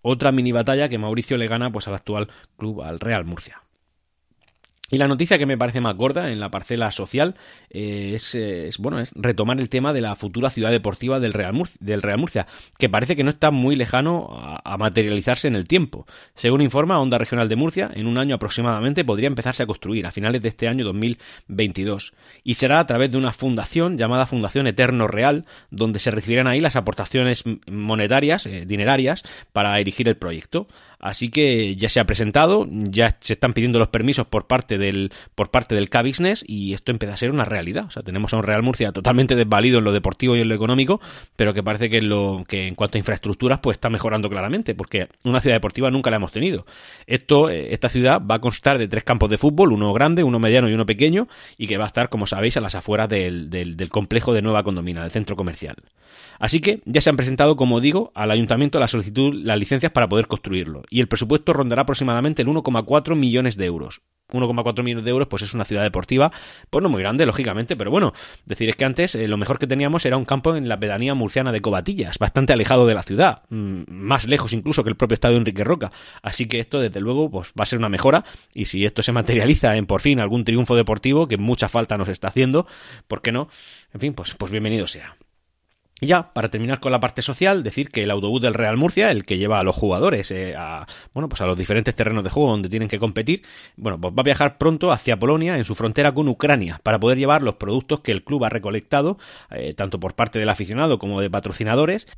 otra 0.00 0.32
mini 0.32 0.52
batalla 0.52 0.88
que 0.88 0.98
Mauricio 0.98 1.36
le 1.36 1.48
gana 1.48 1.70
pues 1.70 1.88
al 1.88 1.94
actual 1.94 2.28
club, 2.56 2.82
al 2.82 3.00
Real 3.00 3.24
Murcia. 3.24 3.62
Y 4.92 4.98
la 4.98 5.08
noticia 5.08 5.38
que 5.38 5.46
me 5.46 5.56
parece 5.56 5.80
más 5.80 5.96
gorda 5.96 6.30
en 6.30 6.38
la 6.38 6.50
parcela 6.50 6.90
social 6.90 7.34
eh, 7.70 8.12
es, 8.14 8.76
bueno, 8.76 9.00
es 9.00 9.10
retomar 9.14 9.58
el 9.58 9.70
tema 9.70 9.94
de 9.94 10.02
la 10.02 10.14
futura 10.16 10.50
ciudad 10.50 10.70
deportiva 10.70 11.18
del 11.18 11.32
Real, 11.32 11.54
Murcia, 11.54 11.78
del 11.80 12.02
Real 12.02 12.18
Murcia, 12.18 12.46
que 12.76 12.90
parece 12.90 13.16
que 13.16 13.24
no 13.24 13.30
está 13.30 13.50
muy 13.50 13.74
lejano 13.74 14.28
a, 14.62 14.76
materializarse 14.76 15.48
en 15.48 15.54
el 15.54 15.66
tiempo. 15.66 16.06
Según 16.34 16.60
informa 16.60 17.00
Onda 17.00 17.16
Regional 17.16 17.48
de 17.48 17.56
Murcia, 17.56 17.90
en 17.94 18.06
un 18.06 18.18
año 18.18 18.34
aproximadamente 18.34 19.02
podría 19.02 19.28
empezarse 19.28 19.62
a 19.62 19.66
construir, 19.66 20.06
a 20.06 20.10
finales 20.10 20.42
de 20.42 20.50
este 20.50 20.68
año 20.68 20.84
2022. 20.84 22.12
Y 22.44 22.54
será 22.54 22.78
a 22.78 22.86
través 22.86 23.10
de 23.10 23.16
una 23.16 23.32
fundación 23.32 23.96
llamada 23.96 24.26
Fundación 24.26 24.66
Eterno 24.66 25.06
Real, 25.06 25.46
donde 25.70 26.00
se 26.00 26.10
recibirán 26.10 26.48
ahí 26.48 26.60
las 26.60 26.76
aportaciones 26.76 27.44
monetarias, 27.66 28.44
eh, 28.44 28.64
dinerarias, 28.66 29.22
para 29.54 29.80
erigir 29.80 30.06
el 30.08 30.18
proyecto. 30.18 30.66
Así 31.02 31.30
que 31.30 31.74
ya 31.74 31.88
se 31.88 31.98
ha 31.98 32.04
presentado, 32.04 32.68
ya 32.70 33.16
se 33.18 33.32
están 33.32 33.54
pidiendo 33.54 33.80
los 33.80 33.88
permisos 33.88 34.24
por 34.24 34.46
parte 34.46 34.78
del 34.78 35.10
por 35.34 35.50
parte 35.50 35.74
del 35.74 35.90
K-Business 35.90 36.44
y 36.46 36.74
esto 36.74 36.92
empieza 36.92 37.14
a 37.14 37.16
ser 37.16 37.32
una 37.32 37.44
realidad. 37.44 37.86
O 37.86 37.90
sea, 37.90 38.04
tenemos 38.04 38.32
a 38.32 38.36
un 38.36 38.44
Real 38.44 38.62
Murcia 38.62 38.92
totalmente 38.92 39.34
desvalido 39.34 39.80
en 39.80 39.84
lo 39.84 39.92
deportivo 39.92 40.36
y 40.36 40.40
en 40.40 40.48
lo 40.48 40.54
económico, 40.54 41.00
pero 41.34 41.54
que 41.54 41.62
parece 41.64 41.90
que 41.90 41.98
en, 41.98 42.08
lo, 42.08 42.44
que 42.46 42.68
en 42.68 42.76
cuanto 42.76 42.98
a 42.98 43.00
infraestructuras 43.00 43.58
pues 43.58 43.78
está 43.78 43.90
mejorando 43.90 44.30
claramente, 44.30 44.76
porque 44.76 45.08
una 45.24 45.40
ciudad 45.40 45.56
deportiva 45.56 45.90
nunca 45.90 46.08
la 46.08 46.18
hemos 46.18 46.30
tenido. 46.30 46.66
Esto, 47.08 47.50
eh, 47.50 47.74
esta 47.74 47.88
ciudad 47.88 48.22
va 48.24 48.36
a 48.36 48.40
constar 48.40 48.78
de 48.78 48.86
tres 48.86 49.02
campos 49.02 49.28
de 49.28 49.38
fútbol, 49.38 49.72
uno 49.72 49.92
grande, 49.92 50.22
uno 50.22 50.38
mediano 50.38 50.68
y 50.68 50.74
uno 50.74 50.86
pequeño, 50.86 51.26
y 51.58 51.66
que 51.66 51.78
va 51.78 51.84
a 51.84 51.88
estar, 51.88 52.10
como 52.10 52.28
sabéis, 52.28 52.56
a 52.56 52.60
las 52.60 52.76
afueras 52.76 53.08
del, 53.08 53.50
del, 53.50 53.76
del 53.76 53.88
complejo 53.88 54.32
de 54.32 54.42
Nueva 54.42 54.62
Condomina, 54.62 55.02
del 55.02 55.10
centro 55.10 55.34
comercial. 55.34 55.74
Así 56.38 56.60
que 56.60 56.80
ya 56.84 57.00
se 57.00 57.10
han 57.10 57.16
presentado, 57.16 57.56
como 57.56 57.80
digo, 57.80 58.12
al 58.14 58.30
ayuntamiento 58.30 58.78
la 58.78 58.86
solicitud, 58.86 59.34
las 59.34 59.58
licencias 59.58 59.92
para 59.92 60.08
poder 60.08 60.26
construirlo 60.26 60.82
y 60.90 61.00
el 61.00 61.08
presupuesto 61.08 61.52
rondará 61.52 61.82
aproximadamente 61.82 62.42
el 62.42 62.48
1,4 62.48 63.14
millones 63.14 63.56
de 63.56 63.66
euros. 63.66 64.02
1,4 64.30 64.82
millones 64.82 65.04
de 65.04 65.10
euros, 65.10 65.28
pues 65.28 65.42
es 65.42 65.52
una 65.52 65.64
ciudad 65.64 65.82
deportiva, 65.82 66.32
pues 66.70 66.82
no 66.82 66.88
muy 66.88 67.02
grande, 67.02 67.26
lógicamente, 67.26 67.76
pero 67.76 67.90
bueno, 67.90 68.12
decir 68.46 68.68
es 68.70 68.76
que 68.76 68.84
antes 68.84 69.14
eh, 69.14 69.28
lo 69.28 69.36
mejor 69.36 69.58
que 69.58 69.66
teníamos 69.66 70.06
era 70.06 70.16
un 70.16 70.24
campo 70.24 70.56
en 70.56 70.68
la 70.68 70.78
pedanía 70.78 71.14
murciana 71.14 71.52
de 71.52 71.60
Cobatillas, 71.60 72.18
bastante 72.18 72.52
alejado 72.52 72.86
de 72.86 72.94
la 72.94 73.02
ciudad, 73.02 73.42
mm, 73.50 73.82
más 73.88 74.26
lejos 74.26 74.52
incluso 74.52 74.84
que 74.84 74.90
el 74.90 74.96
propio 74.96 75.14
estadio 75.14 75.36
Enrique 75.36 75.64
Roca. 75.64 75.92
Así 76.22 76.46
que 76.46 76.60
esto, 76.60 76.80
desde 76.80 77.00
luego, 77.00 77.30
pues 77.30 77.52
va 77.58 77.64
a 77.64 77.66
ser 77.66 77.78
una 77.78 77.88
mejora, 77.88 78.24
y 78.54 78.64
si 78.64 78.84
esto 78.84 79.02
se 79.02 79.12
materializa 79.12 79.76
en 79.76 79.86
por 79.86 80.00
fin 80.00 80.20
algún 80.20 80.44
triunfo 80.44 80.76
deportivo, 80.76 81.28
que 81.28 81.36
mucha 81.36 81.68
falta 81.68 81.98
nos 81.98 82.08
está 82.08 82.28
haciendo, 82.28 82.66
¿por 83.08 83.20
qué 83.20 83.32
no? 83.32 83.48
En 83.92 84.00
fin, 84.00 84.14
pues, 84.14 84.34
pues 84.34 84.50
bienvenido 84.50 84.86
sea. 84.86 85.16
Y 86.02 86.08
ya, 86.08 86.32
para 86.32 86.48
terminar 86.48 86.80
con 86.80 86.90
la 86.90 86.98
parte 86.98 87.22
social, 87.22 87.62
decir 87.62 87.90
que 87.90 88.02
el 88.02 88.10
autobús 88.10 88.42
del 88.42 88.54
Real 88.54 88.76
Murcia, 88.76 89.12
el 89.12 89.24
que 89.24 89.38
lleva 89.38 89.60
a 89.60 89.62
los 89.62 89.76
jugadores 89.76 90.32
eh, 90.32 90.56
a, 90.58 90.84
bueno, 91.14 91.28
pues 91.28 91.40
a 91.42 91.46
los 91.46 91.56
diferentes 91.56 91.94
terrenos 91.94 92.24
de 92.24 92.30
juego 92.30 92.50
donde 92.50 92.68
tienen 92.68 92.88
que 92.88 92.98
competir, 92.98 93.42
bueno, 93.76 94.00
pues 94.00 94.12
va 94.12 94.22
a 94.22 94.24
viajar 94.24 94.58
pronto 94.58 94.90
hacia 94.90 95.16
Polonia, 95.16 95.56
en 95.56 95.64
su 95.64 95.76
frontera 95.76 96.12
con 96.12 96.26
Ucrania, 96.26 96.80
para 96.82 96.98
poder 96.98 97.18
llevar 97.18 97.42
los 97.42 97.54
productos 97.54 98.00
que 98.00 98.10
el 98.10 98.24
club 98.24 98.44
ha 98.44 98.48
recolectado, 98.48 99.16
eh, 99.52 99.74
tanto 99.74 100.00
por 100.00 100.16
parte 100.16 100.40
del 100.40 100.48
aficionado 100.48 100.98
como 100.98 101.20
de 101.20 101.30
patrocinadores, 101.30 102.08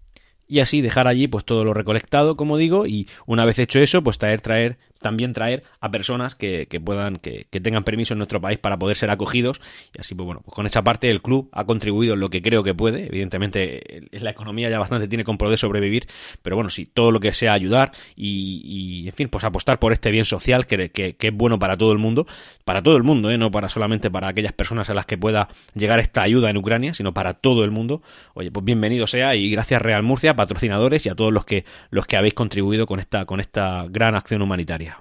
y 0.48 0.60
así 0.60 0.80
dejar 0.80 1.06
allí 1.06 1.28
pues 1.28 1.44
todo 1.44 1.62
lo 1.62 1.74
recolectado, 1.74 2.38
como 2.38 2.56
digo, 2.56 2.86
y 2.86 3.06
una 3.26 3.44
vez 3.44 3.58
hecho 3.58 3.80
eso, 3.80 4.02
pues 4.02 4.16
traer, 4.16 4.40
traer 4.40 4.78
también 5.04 5.34
traer 5.34 5.64
a 5.80 5.90
personas 5.90 6.34
que, 6.34 6.66
puedan, 6.82 7.16
que, 7.16 7.46
tengan 7.60 7.84
permiso 7.84 8.14
en 8.14 8.18
nuestro 8.18 8.40
país 8.40 8.58
para 8.58 8.78
poder 8.78 8.96
ser 8.96 9.10
acogidos. 9.10 9.60
Y 9.94 10.00
así, 10.00 10.14
pues 10.14 10.24
bueno, 10.24 10.40
pues 10.42 10.54
con 10.54 10.64
esa 10.64 10.82
parte 10.82 11.10
el 11.10 11.20
club 11.20 11.50
ha 11.52 11.66
contribuido 11.66 12.14
en 12.14 12.20
lo 12.20 12.30
que 12.30 12.40
creo 12.40 12.64
que 12.64 12.72
puede. 12.72 13.06
Evidentemente, 13.08 14.08
la 14.12 14.30
economía 14.30 14.70
ya 14.70 14.78
bastante 14.78 15.06
tiene 15.06 15.22
con 15.22 15.36
poder 15.36 15.58
sobrevivir, 15.58 16.06
pero 16.42 16.56
bueno, 16.56 16.70
sí, 16.70 16.86
todo 16.86 17.10
lo 17.10 17.20
que 17.20 17.34
sea 17.34 17.52
ayudar 17.52 17.92
y, 18.16 19.04
en 19.06 19.12
fin, 19.12 19.28
pues 19.28 19.44
apostar 19.44 19.78
por 19.78 19.92
este 19.92 20.10
bien 20.10 20.24
social 20.24 20.64
que, 20.66 20.90
que, 20.90 21.16
es 21.18 21.34
bueno 21.34 21.58
para 21.58 21.76
todo 21.76 21.92
el 21.92 21.98
mundo, 21.98 22.26
para 22.64 22.82
todo 22.82 22.96
el 22.96 23.02
mundo, 23.02 23.30
¿eh? 23.30 23.36
no 23.36 23.50
para 23.50 23.68
solamente 23.68 24.10
para 24.10 24.28
aquellas 24.28 24.52
personas 24.52 24.88
a 24.88 24.94
las 24.94 25.04
que 25.04 25.18
pueda 25.18 25.48
llegar 25.74 25.98
esta 25.98 26.22
ayuda 26.22 26.48
en 26.48 26.56
Ucrania, 26.56 26.94
sino 26.94 27.12
para 27.12 27.34
todo 27.34 27.62
el 27.64 27.70
mundo. 27.70 28.00
Oye, 28.32 28.50
pues 28.50 28.64
bienvenido 28.64 29.06
sea 29.06 29.36
y 29.36 29.50
gracias 29.50 29.82
Real 29.82 30.02
Murcia, 30.02 30.34
patrocinadores 30.34 31.04
y 31.04 31.10
a 31.10 31.14
todos 31.14 31.30
los 31.30 31.44
que 31.44 31.66
los 31.90 32.06
que 32.06 32.16
habéis 32.16 32.32
contribuido 32.32 32.86
con 32.86 33.00
esta 33.00 33.26
con 33.26 33.40
esta 33.40 33.84
gran 33.90 34.14
acción 34.14 34.40
humanitaria. 34.40 34.93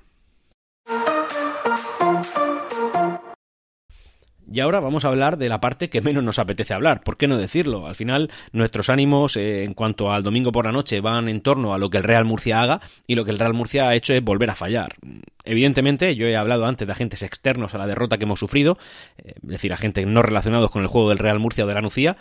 Y 4.54 4.60
ahora 4.60 4.80
vamos 4.80 5.04
a 5.04 5.08
hablar 5.08 5.40
de 5.40 5.50
la 5.50 5.60
parte 5.60 5.90
que 5.90 6.02
menos 6.02 6.24
nos 6.24 6.38
apetece 6.38 6.76
hablar. 6.76 7.02
¿Por 7.02 7.18
qué 7.18 7.28
no 7.28 7.40
decirlo? 7.40 7.88
Al 7.88 7.96
final, 7.96 8.30
nuestros 8.52 8.92
ánimos 8.92 9.36
eh, 9.36 9.64
en 9.64 9.74
cuanto 9.74 10.12
al 10.12 10.22
domingo 10.22 10.52
por 10.52 10.66
la 10.66 10.72
noche 10.72 11.02
van 11.02 11.28
en 11.28 11.42
torno 11.42 11.74
a 11.74 11.80
lo 11.80 11.90
que 11.90 11.98
el 11.98 12.04
Real 12.04 12.24
Murcia 12.24 12.62
haga 12.62 12.80
y 13.08 13.16
lo 13.16 13.26
que 13.26 13.32
el 13.32 13.40
Real 13.40 13.56
Murcia 13.56 13.88
ha 13.88 13.96
hecho 13.96 14.14
es 14.14 14.24
volver 14.24 14.52
a 14.52 14.56
fallar. 14.56 14.94
Evidentemente, 15.44 16.16
yo 16.16 16.28
he 16.28 16.38
hablado 16.38 16.68
antes 16.68 16.86
de 16.86 16.92
agentes 16.92 17.24
externos 17.24 17.74
a 17.74 17.80
la 17.80 17.88
derrota 17.88 18.20
que 18.20 18.26
hemos 18.26 18.40
sufrido, 18.40 18.78
eh, 19.18 19.34
es 19.42 19.50
decir, 19.50 19.74
agentes 19.74 20.06
no 20.06 20.22
relacionados 20.22 20.70
con 20.70 20.84
el 20.84 20.88
juego 20.88 21.10
del 21.10 21.18
Real 21.18 21.40
Murcia 21.40 21.64
o 21.64 21.68
de 21.68 21.74
la 21.74 21.82
Nucía, 21.82 22.16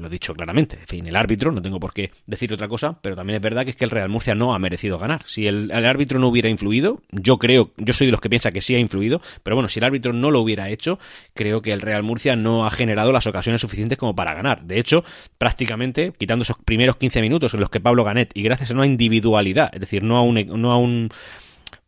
lo 0.00 0.08
he 0.08 0.10
dicho 0.10 0.34
claramente. 0.34 0.78
En 0.80 0.86
fin, 0.86 1.06
el 1.06 1.16
árbitro, 1.16 1.52
no 1.52 1.62
tengo 1.62 1.78
por 1.78 1.92
qué 1.92 2.10
decir 2.26 2.52
otra 2.52 2.68
cosa, 2.68 2.98
pero 3.00 3.16
también 3.16 3.36
es 3.36 3.42
verdad 3.42 3.64
que 3.64 3.70
es 3.70 3.76
que 3.76 3.84
el 3.84 3.90
Real 3.90 4.08
Murcia 4.08 4.34
no 4.34 4.54
ha 4.54 4.58
merecido 4.58 4.98
ganar. 4.98 5.22
Si 5.26 5.46
el, 5.46 5.70
árbitro 5.70 6.18
no 6.18 6.28
hubiera 6.28 6.48
influido, 6.48 7.02
yo 7.10 7.38
creo, 7.38 7.70
yo 7.76 7.92
soy 7.92 8.06
de 8.06 8.12
los 8.12 8.20
que 8.20 8.28
piensa 8.28 8.52
que 8.52 8.60
sí 8.60 8.74
ha 8.74 8.78
influido, 8.78 9.20
pero 9.42 9.56
bueno, 9.56 9.68
si 9.68 9.78
el 9.78 9.84
árbitro 9.84 10.12
no 10.12 10.30
lo 10.30 10.40
hubiera 10.40 10.68
hecho, 10.68 10.98
creo 11.34 11.62
que 11.62 11.72
el 11.72 11.80
Real 11.80 12.02
Murcia 12.02 12.36
no 12.36 12.66
ha 12.66 12.70
generado 12.70 13.12
las 13.12 13.26
ocasiones 13.26 13.60
suficientes 13.60 13.98
como 13.98 14.14
para 14.14 14.34
ganar. 14.34 14.62
De 14.64 14.78
hecho, 14.78 15.04
prácticamente, 15.38 16.12
quitando 16.16 16.42
esos 16.42 16.56
primeros 16.64 16.96
15 16.96 17.20
minutos 17.20 17.54
en 17.54 17.60
los 17.60 17.70
que 17.70 17.80
Pablo 17.80 18.04
Ganet, 18.04 18.30
y 18.34 18.42
gracias 18.42 18.70
a 18.70 18.74
una 18.74 18.86
individualidad, 18.86 19.70
es 19.72 19.80
decir, 19.80 20.02
no 20.02 20.16
a 20.16 20.22
un, 20.22 20.34
no 20.60 20.72
a 20.72 20.78
un 20.78 21.10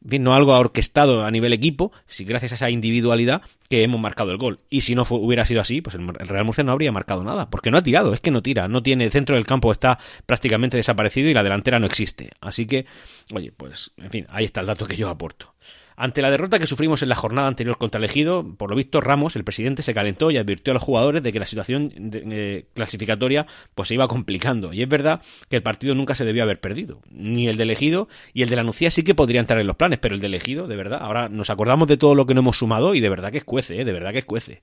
en 0.05 0.11
fin, 0.11 0.23
no 0.25 0.35
algo 0.35 0.53
orquestado 0.53 1.25
a 1.25 1.31
nivel 1.31 1.53
equipo, 1.53 1.93
si 2.07 2.25
gracias 2.25 2.53
a 2.53 2.55
esa 2.57 2.71
individualidad 2.71 3.43
que 3.69 3.83
hemos 3.85 4.01
marcado 4.01 4.33
el 4.33 4.37
gol. 4.37 4.61
Y 4.69 4.81
si 4.83 4.95
no 4.95 5.07
hubiera 5.09 5.45
sido 5.45 5.61
así, 5.61 5.81
pues 5.81 5.95
el 5.95 6.29
Real 6.29 6.45
Murcia 6.45 6.65
no 6.65 6.73
habría 6.73 6.93
marcado 6.93 7.23
nada, 7.23 7.51
porque 7.51 7.71
no 7.71 7.79
ha 7.79 7.83
tirado, 7.83 8.13
es 8.13 8.21
que 8.21 8.31
no 8.31 8.43
tira, 8.43 8.69
no 8.69 8.83
tiene, 8.83 9.05
el 9.05 9.13
centro 9.13 9.37
del 9.37 9.47
campo 9.47 9.71
está 9.71 9.99
prácticamente 10.27 10.77
desaparecido 10.77 11.29
y 11.29 11.35
la 11.35 11.43
delantera 11.43 11.79
no 11.79 11.87
existe. 11.87 12.31
Así 12.41 12.67
que, 12.67 12.87
oye, 13.33 13.53
pues, 13.57 13.93
en 13.97 14.11
fin, 14.11 14.27
ahí 14.31 14.45
está 14.45 14.61
el 14.61 14.67
dato 14.67 14.87
que 14.87 14.97
yo 14.97 15.09
aporto. 15.09 15.55
Ante 15.97 16.23
la 16.23 16.31
derrota 16.31 16.59
que 16.59 16.67
sufrimos 16.67 17.03
en 17.03 17.09
la 17.09 17.15
jornada 17.15 17.49
anterior 17.49 17.79
contra 17.79 17.99
el 17.99 18.05
Ejido, 18.05 18.55
por 18.57 18.71
lo 18.71 18.77
visto 18.77 19.01
Ramos, 19.01 19.37
el 19.37 19.45
presidente, 19.45 19.83
se 19.83 19.95
calentó 19.95 20.31
y 20.31 20.37
advirtió 20.37 20.73
a 20.73 20.75
los 20.75 20.83
jugadores 20.83 21.23
de 21.23 21.33
que 21.33 21.39
la 21.39 21.47
situación 21.47 21.93
eh, 22.13 22.65
clasificatoria 22.75 23.47
pues 23.75 23.89
se 23.89 23.95
iba 23.95 24.09
complicando. 24.09 24.73
Y 24.73 24.83
es 24.83 24.89
verdad 24.89 25.21
que 25.49 25.57
el 25.57 25.63
partido 25.63 25.95
nunca 25.95 26.15
se 26.15 26.25
debió 26.25 26.43
haber 26.43 26.61
perdido. 26.61 27.01
Ni 27.11 27.49
el 27.49 27.57
del 27.57 27.71
Ejido 27.71 28.09
y 28.33 28.43
el 28.43 28.49
de 28.49 28.57
la 28.57 28.65
Nucía 28.65 28.91
sí 28.91 29.03
que 29.03 29.15
podría 29.15 29.41
entrar 29.41 29.61
en 29.61 29.67
los 29.67 29.77
planes, 29.77 29.99
pero 29.99 30.15
el 30.15 30.21
del 30.21 30.35
Ejido, 30.35 30.67
de 30.67 30.77
verdad, 30.77 31.01
ahora 31.03 31.29
nos 31.29 31.51
acordamos 31.51 31.89
de 31.89 31.97
todo 31.97 32.15
lo 32.15 32.27
que 32.27 32.35
no 32.35 32.41
hemos 32.41 32.59
sumado 32.59 32.95
y 32.95 33.01
de 33.01 33.09
verdad 33.09 33.33
que 33.33 33.39
escuece, 33.39 33.81
¿eh? 33.81 33.85
de 33.85 33.93
verdad 33.93 34.13
que 34.13 34.19
escuece 34.19 34.63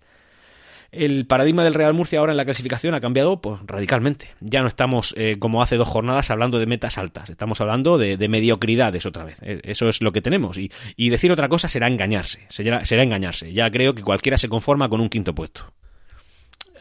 el 0.91 1.25
paradigma 1.25 1.63
del 1.63 1.73
Real 1.73 1.93
Murcia 1.93 2.19
ahora 2.19 2.31
en 2.33 2.37
la 2.37 2.45
clasificación 2.45 2.93
ha 2.93 3.01
cambiado 3.01 3.41
pues, 3.41 3.59
radicalmente. 3.65 4.29
Ya 4.39 4.61
no 4.61 4.67
estamos 4.67 5.13
eh, 5.17 5.37
como 5.39 5.61
hace 5.61 5.75
dos 5.75 5.87
jornadas 5.87 6.31
hablando 6.31 6.59
de 6.59 6.65
metas 6.65 6.97
altas, 6.97 7.29
estamos 7.29 7.61
hablando 7.61 7.97
de, 7.97 8.17
mediocridades 8.29 9.05
otra 9.05 9.23
vez. 9.23 9.39
Eh, 9.41 9.61
eso 9.63 9.89
es 9.89 10.01
lo 10.01 10.11
que 10.11 10.21
tenemos. 10.21 10.57
Y, 10.57 10.71
y 10.95 11.09
decir 11.09 11.31
otra 11.31 11.49
cosa 11.49 11.67
será 11.67 11.87
engañarse, 11.87 12.45
será, 12.49 12.85
será 12.85 13.03
engañarse. 13.03 13.53
Ya 13.53 13.69
creo 13.71 13.95
que 13.95 14.03
cualquiera 14.03 14.37
se 14.37 14.49
conforma 14.49 14.89
con 14.89 15.01
un 15.01 15.09
quinto 15.09 15.33
puesto. 15.33 15.73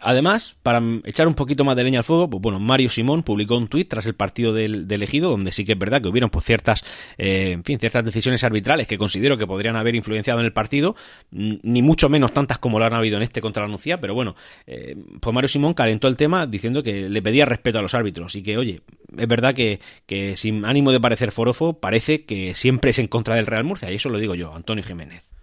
Además, 0.00 0.57
para 0.62 0.83
echar 1.05 1.28
un 1.28 1.35
poquito 1.35 1.64
más 1.64 1.76
de 1.76 1.85
leña 1.85 2.00
al 2.00 2.05
fuego, 2.05 2.28
pues 2.28 2.43
bueno, 2.43 2.59
Mario 2.59 2.88
Simón 2.88 3.23
publicó 3.23 3.57
un 3.57 3.69
tuit 3.69 3.88
tras 3.88 4.07
el 4.07 4.14
partido 4.14 4.52
del, 4.52 4.87
elegido, 4.90 5.31
donde 5.31 5.52
sí 5.52 5.64
que 5.64 5.73
es 5.73 5.78
verdad 5.78 6.02
que 6.02 6.09
hubieron 6.09 6.31
pues 6.31 6.45
ciertas, 6.45 6.85
eh, 7.17 7.52
en 7.52 7.64
fin, 7.64 7.78
ciertas 7.78 8.05
decisiones 8.05 8.45
arbitrales 8.45 8.87
que 8.87 8.99
considero 8.99 9.37
que 9.38 9.47
podrían 9.47 9.76
haber 9.76 9.95
influenciado 9.95 10.40
en 10.40 10.47
el 10.47 10.52
partido, 10.52 10.97
ni 11.31 11.83
mucho 11.83 12.09
menos 12.09 12.33
tantas 12.33 12.59
como 12.59 12.78
lo 12.78 12.85
han 12.85 12.95
habido 12.95 13.17
en 13.17 13.23
este 13.23 13.40
contra 13.40 13.62
la 13.62 13.69
Nucía, 13.69 14.00
pero 14.00 14.14
bueno, 14.14 14.35
eh, 14.67 14.97
pues 15.21 15.35
Mario 15.35 15.49
Simón 15.49 15.75
calentó 15.75 16.09
el 16.09 16.17
tema 16.17 16.47
diciendo 16.47 16.83
que 16.83 17.09
le 17.09 17.23
pedía 17.23 17.45
respeto 17.45 17.78
a 17.78 17.83
los 17.83 17.95
árbitros 17.95 18.35
y 18.35 18.43
que, 18.43 18.57
oye, 18.59 18.81
es 19.17 19.28
verdad 19.28 19.55
que, 19.55 19.81
que 20.07 20.37
sin 20.37 20.64
ánimo 20.64 20.93
de 20.93 21.00
parecer 21.00 21.33
forofo, 21.33 21.81
parece 21.81 22.25
que 22.25 22.55
siempre 22.55 22.90
es 22.90 22.99
en 22.99 23.09
contra 23.09 23.35
del 23.35 23.47
Real 23.47 23.64
Murcia, 23.64 23.90
y 23.90 23.97
eso 23.97 24.09
lo 24.09 24.19
digo 24.19 24.35
yo, 24.35 24.55
Antonio 24.55 24.85
Jiménez. 24.85 25.38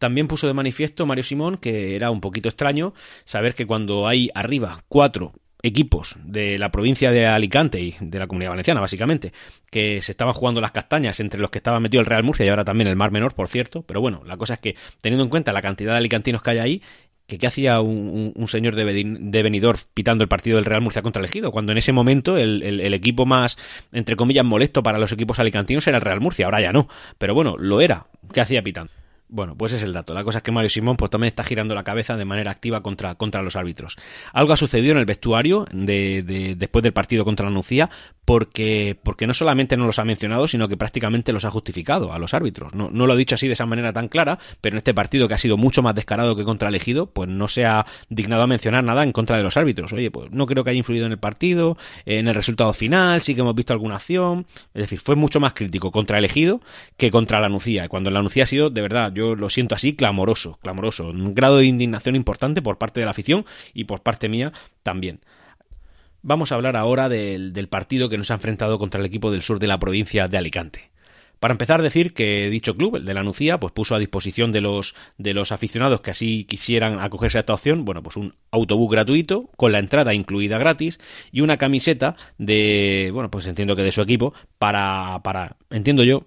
También 0.00 0.28
puso 0.28 0.46
de 0.46 0.54
manifiesto 0.54 1.04
Mario 1.04 1.22
Simón 1.22 1.58
que 1.58 1.94
era 1.94 2.10
un 2.10 2.22
poquito 2.22 2.48
extraño 2.48 2.94
saber 3.26 3.54
que 3.54 3.66
cuando 3.66 4.08
hay 4.08 4.30
arriba 4.34 4.82
cuatro 4.88 5.34
equipos 5.62 6.16
de 6.24 6.58
la 6.58 6.70
provincia 6.70 7.10
de 7.10 7.26
Alicante 7.26 7.82
y 7.82 7.94
de 8.00 8.18
la 8.18 8.26
comunidad 8.26 8.52
valenciana, 8.52 8.80
básicamente, 8.80 9.34
que 9.70 10.00
se 10.00 10.12
estaban 10.12 10.32
jugando 10.32 10.62
las 10.62 10.72
castañas 10.72 11.20
entre 11.20 11.38
los 11.38 11.50
que 11.50 11.58
estaba 11.58 11.80
metido 11.80 12.00
el 12.00 12.06
Real 12.06 12.24
Murcia 12.24 12.46
y 12.46 12.48
ahora 12.48 12.64
también 12.64 12.88
el 12.88 12.96
Mar 12.96 13.10
Menor, 13.10 13.34
por 13.34 13.48
cierto. 13.48 13.82
Pero 13.82 14.00
bueno, 14.00 14.22
la 14.24 14.38
cosa 14.38 14.54
es 14.54 14.60
que, 14.60 14.74
teniendo 15.02 15.22
en 15.22 15.28
cuenta 15.28 15.52
la 15.52 15.60
cantidad 15.60 15.92
de 15.92 15.98
alicantinos 15.98 16.42
que 16.42 16.50
hay 16.50 16.58
ahí, 16.60 16.82
que 17.26 17.36
qué 17.36 17.46
hacía 17.46 17.82
un, 17.82 18.48
señor 18.48 18.74
de, 18.74 19.42
venidor 19.42 19.76
pitando 19.92 20.24
el 20.24 20.28
partido 20.28 20.56
del 20.56 20.64
Real 20.64 20.80
Murcia 20.80 21.02
contra 21.02 21.20
el 21.20 21.28
Ejido, 21.28 21.52
cuando 21.52 21.72
en 21.72 21.78
ese 21.78 21.92
momento 21.92 22.38
el, 22.38 22.62
el, 22.62 22.94
equipo 22.94 23.26
más, 23.26 23.58
entre 23.92 24.16
comillas, 24.16 24.46
molesto 24.46 24.82
para 24.82 24.98
los 24.98 25.12
equipos 25.12 25.38
alicantinos 25.38 25.86
era 25.86 25.98
el 25.98 26.02
Real 26.02 26.22
Murcia, 26.22 26.46
ahora 26.46 26.62
ya 26.62 26.72
no. 26.72 26.88
Pero 27.18 27.34
bueno, 27.34 27.58
lo 27.58 27.82
era. 27.82 28.06
¿Qué 28.32 28.40
hacía 28.40 28.62
pitando? 28.62 28.90
Bueno, 29.32 29.56
pues 29.56 29.72
es 29.72 29.82
el 29.82 29.92
dato. 29.92 30.12
La 30.12 30.24
cosa 30.24 30.38
es 30.38 30.42
que 30.42 30.50
Mario 30.50 30.68
Simón 30.68 30.96
pues 30.96 31.10
también 31.10 31.28
está 31.28 31.44
girando 31.44 31.74
la 31.74 31.84
cabeza 31.84 32.16
de 32.16 32.24
manera 32.24 32.50
activa 32.50 32.82
contra, 32.82 33.14
contra 33.14 33.42
los 33.42 33.54
árbitros. 33.54 33.96
Algo 34.32 34.52
ha 34.52 34.56
sucedido 34.56 34.92
en 34.92 34.98
el 34.98 35.04
vestuario 35.04 35.66
de, 35.72 36.56
después 36.58 36.82
del 36.82 36.92
partido 36.92 37.24
contra 37.24 37.46
la 37.46 37.52
Nucía 37.52 37.90
porque, 38.24 38.98
porque 39.02 39.26
no 39.26 39.34
solamente 39.34 39.76
no 39.76 39.86
los 39.86 39.98
ha 40.00 40.04
mencionado, 40.04 40.48
sino 40.48 40.68
que 40.68 40.76
prácticamente 40.76 41.32
los 41.32 41.44
ha 41.44 41.50
justificado 41.50 42.12
a 42.12 42.18
los 42.18 42.34
árbitros. 42.34 42.74
No, 42.74 42.90
no 42.90 43.06
lo 43.06 43.12
ha 43.12 43.16
dicho 43.16 43.36
así 43.36 43.46
de 43.46 43.52
esa 43.52 43.66
manera 43.66 43.92
tan 43.92 44.08
clara, 44.08 44.38
pero 44.60 44.74
en 44.74 44.78
este 44.78 44.94
partido 44.94 45.28
que 45.28 45.34
ha 45.34 45.38
sido 45.38 45.56
mucho 45.56 45.82
más 45.82 45.94
descarado 45.94 46.34
que 46.34 46.44
contra 46.44 46.68
el 46.68 46.80
pues 47.12 47.28
no 47.28 47.46
se 47.46 47.66
ha 47.66 47.84
dignado 48.08 48.42
a 48.42 48.46
mencionar 48.46 48.82
nada 48.82 49.04
en 49.04 49.12
contra 49.12 49.36
de 49.36 49.42
los 49.42 49.56
árbitros. 49.56 49.92
Oye, 49.92 50.10
pues 50.10 50.30
no 50.30 50.46
creo 50.46 50.64
que 50.64 50.70
haya 50.70 50.78
influido 50.78 51.06
en 51.06 51.12
el 51.12 51.18
partido, 51.18 51.76
en 52.06 52.26
el 52.26 52.34
resultado 52.34 52.72
final, 52.72 53.20
sí 53.20 53.34
que 53.34 53.42
hemos 53.42 53.54
visto 53.54 53.72
alguna 53.72 53.96
acción. 53.96 54.46
Es 54.74 54.82
decir, 54.82 54.98
fue 54.98 55.14
mucho 55.14 55.40
más 55.40 55.52
crítico 55.52 55.90
contra 55.90 56.18
el 56.18 56.24
elegido 56.24 56.60
que 56.96 57.10
contra 57.10 57.38
la 57.38 57.48
Nucía. 57.48 57.88
Cuando 57.88 58.10
la 58.10 58.22
Nucía 58.22 58.44
ha 58.44 58.46
sido, 58.46 58.70
de 58.70 58.80
verdad, 58.80 59.12
yo 59.12 59.19
lo 59.20 59.50
siento 59.50 59.74
así, 59.74 59.94
clamoroso, 59.94 60.58
clamoroso. 60.62 61.10
Un 61.10 61.34
grado 61.34 61.58
de 61.58 61.66
indignación 61.66 62.16
importante 62.16 62.62
por 62.62 62.78
parte 62.78 63.00
de 63.00 63.06
la 63.06 63.12
afición 63.12 63.44
y 63.74 63.84
por 63.84 64.02
parte 64.02 64.28
mía 64.28 64.52
también. 64.82 65.20
Vamos 66.22 66.52
a 66.52 66.56
hablar 66.56 66.76
ahora 66.76 67.08
del, 67.08 67.52
del 67.52 67.68
partido 67.68 68.08
que 68.08 68.18
nos 68.18 68.30
ha 68.30 68.34
enfrentado 68.34 68.78
contra 68.78 69.00
el 69.00 69.06
equipo 69.06 69.30
del 69.30 69.42
sur 69.42 69.58
de 69.58 69.66
la 69.66 69.78
provincia 69.78 70.28
de 70.28 70.36
Alicante. 70.36 70.90
Para 71.40 71.52
empezar, 71.52 71.80
decir 71.80 72.12
que 72.12 72.50
dicho 72.50 72.76
club, 72.76 72.96
el 72.96 73.06
de 73.06 73.14
la 73.14 73.22
Nucía, 73.22 73.58
pues 73.58 73.72
puso 73.72 73.94
a 73.94 73.98
disposición 73.98 74.52
de 74.52 74.60
los, 74.60 74.94
de 75.16 75.32
los 75.32 75.52
aficionados 75.52 76.02
que 76.02 76.10
así 76.10 76.44
quisieran 76.44 77.00
acogerse 77.00 77.38
a 77.38 77.40
esta 77.40 77.54
opción, 77.54 77.86
bueno, 77.86 78.02
pues 78.02 78.16
un 78.16 78.34
autobús 78.50 78.90
gratuito, 78.90 79.48
con 79.56 79.72
la 79.72 79.78
entrada 79.78 80.12
incluida 80.12 80.58
gratis, 80.58 81.00
y 81.32 81.40
una 81.40 81.56
camiseta 81.56 82.14
de, 82.36 83.10
bueno, 83.14 83.30
pues 83.30 83.46
entiendo 83.46 83.74
que 83.74 83.82
de 83.82 83.90
su 83.90 84.02
equipo, 84.02 84.34
para, 84.58 85.20
para, 85.24 85.56
entiendo 85.70 86.04
yo, 86.04 86.26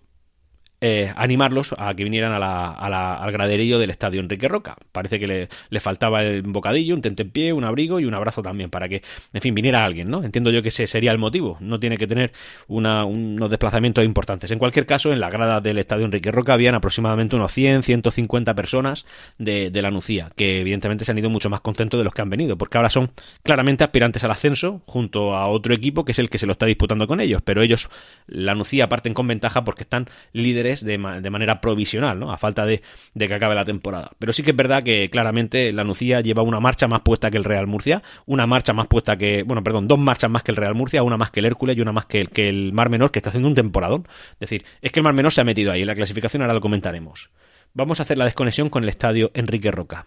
eh, 0.86 1.14
animarlos 1.16 1.74
a 1.78 1.94
que 1.94 2.04
vinieran 2.04 2.34
al 2.34 3.32
graderillo 3.32 3.80
del 3.80 3.90
estadio 3.90 4.20
Enrique 4.20 4.50
Roca. 4.50 4.76
Parece 4.92 5.18
que 5.18 5.48
le, 5.70 5.80
faltaba 5.80 6.24
el 6.24 6.42
bocadillo, 6.42 6.94
un 6.94 7.02
tentempié, 7.02 7.54
un 7.54 7.64
abrigo 7.64 8.02
y 8.02 8.06
un 8.06 8.14
abrazo 8.14 8.42
también, 8.42 8.70
para 8.70 8.90
que, 8.90 9.02
en 9.32 9.40
fin, 9.40 9.56
viniera 9.56 9.86
alguien, 9.86 10.10
¿no? 10.10 10.22
Entiendo 10.22 10.52
yo 10.52 10.62
que 10.62 10.68
ese 10.68 10.86
sería 10.88 11.14
el 11.14 11.20
motivo, 11.20 11.56
no 11.62 11.80
tiene 11.80 11.96
que 11.96 12.06
tener 12.06 12.34
unos 12.68 13.50
desplazamientos 13.50 14.04
importantes. 14.04 14.52
En 14.52 14.60
cualquier 14.60 14.86
caso, 14.86 15.14
en 15.14 15.22
la 15.22 15.30
grada 15.30 15.62
del 15.62 15.78
estadio 15.78 16.04
Enrique 16.04 16.32
Roca 16.32 16.52
habían 16.52 16.76
aproximadamente 16.76 17.38
unos 17.38 17.54
100, 17.54 17.84
150 17.84 18.54
personas 18.54 19.06
de, 19.38 19.72
de 19.72 19.82
la 19.82 19.90
Nucía, 19.90 20.34
que 20.36 20.60
evidentemente 20.60 21.06
se 21.06 21.14
han 21.14 21.18
ido 21.18 21.30
mucho 21.30 21.50
más 21.50 21.62
contentos 21.62 21.98
de 21.98 22.04
los 22.04 22.14
que 22.14 22.24
han 22.24 22.30
venido, 22.30 22.58
porque 22.58 22.78
ahora 22.78 22.90
son 22.90 23.10
claramente 23.42 23.86
aspirantes 23.86 24.26
al 24.26 24.32
ascenso 24.32 24.82
junto 24.86 25.34
a 25.34 25.48
otro 25.48 25.74
equipo 25.74 26.04
que 26.04 26.12
es 26.12 26.20
el 26.20 26.30
que 26.30 26.40
se 26.40 26.46
lo 26.46 26.52
está 26.52 26.66
disputando 26.66 27.08
con 27.08 27.22
ellos, 27.22 27.42
pero 27.42 27.62
ellos, 27.62 27.88
la 28.28 28.54
Nucía, 28.54 28.90
parten 28.90 29.14
con 29.14 29.30
ventaja 29.30 29.64
porque 29.64 29.84
están 29.84 30.10
líderes 30.34 30.73
de, 30.82 30.98
manera 30.98 31.62
provisional, 31.62 32.20
¿no? 32.20 32.32
A 32.32 32.38
falta 32.38 32.66
de, 32.66 32.82
que 33.18 33.34
acabe 33.34 33.56
la 33.56 33.66
temporada. 33.66 34.12
Pero 34.20 34.34
sí 34.34 34.44
que 34.44 34.52
es 34.52 34.58
verdad 34.58 34.84
que 34.84 35.10
claramente 35.10 35.72
la 35.72 35.84
Nucía 35.84 36.22
lleva 36.22 36.44
una 36.44 36.60
marcha 36.60 36.88
más 36.88 37.02
puesta 37.02 37.30
que 37.32 37.38
el 37.38 37.44
Real 37.44 37.68
Murcia, 37.68 38.02
una 38.26 38.48
marcha 38.48 38.74
más 38.74 38.88
puesta 38.88 39.18
que, 39.18 39.44
bueno, 39.44 39.64
perdón, 39.64 39.88
dos 39.88 40.00
marchas 40.00 40.30
más 40.30 40.44
que 40.44 40.52
el 40.52 40.58
Real 40.58 40.76
Murcia, 40.76 41.04
una 41.04 41.18
más 41.18 41.32
que 41.32 41.40
el 41.40 41.46
Hércules 41.46 41.78
y 41.78 41.82
una 41.82 41.92
más 41.92 42.06
que 42.06 42.28
el, 42.36 42.74
Mar 42.74 42.90
Menor, 42.90 43.12
que 43.12 43.20
está 43.20 43.30
haciendo 43.30 43.50
un 43.50 43.56
temporadón. 43.56 44.08
Es 44.34 44.40
decir, 44.40 44.66
es 44.82 44.92
que 44.92 45.00
el 45.00 45.04
Mar 45.04 45.14
Menor 45.14 45.34
se 45.34 45.42
ha 45.42 45.44
metido 45.44 45.72
ahí, 45.72 45.86
la 45.86 45.96
clasificación 45.96 46.42
ahora 46.42 46.54
lo 46.54 46.62
comentaremos. 46.62 47.30
Vamos 47.74 48.00
a 48.00 48.04
hacer 48.04 48.18
la 48.18 48.26
desconexión 48.26 48.70
con 48.70 48.84
el 48.84 48.90
estadio 48.90 49.32
Enrique 49.34 49.72
Roca. 49.72 50.06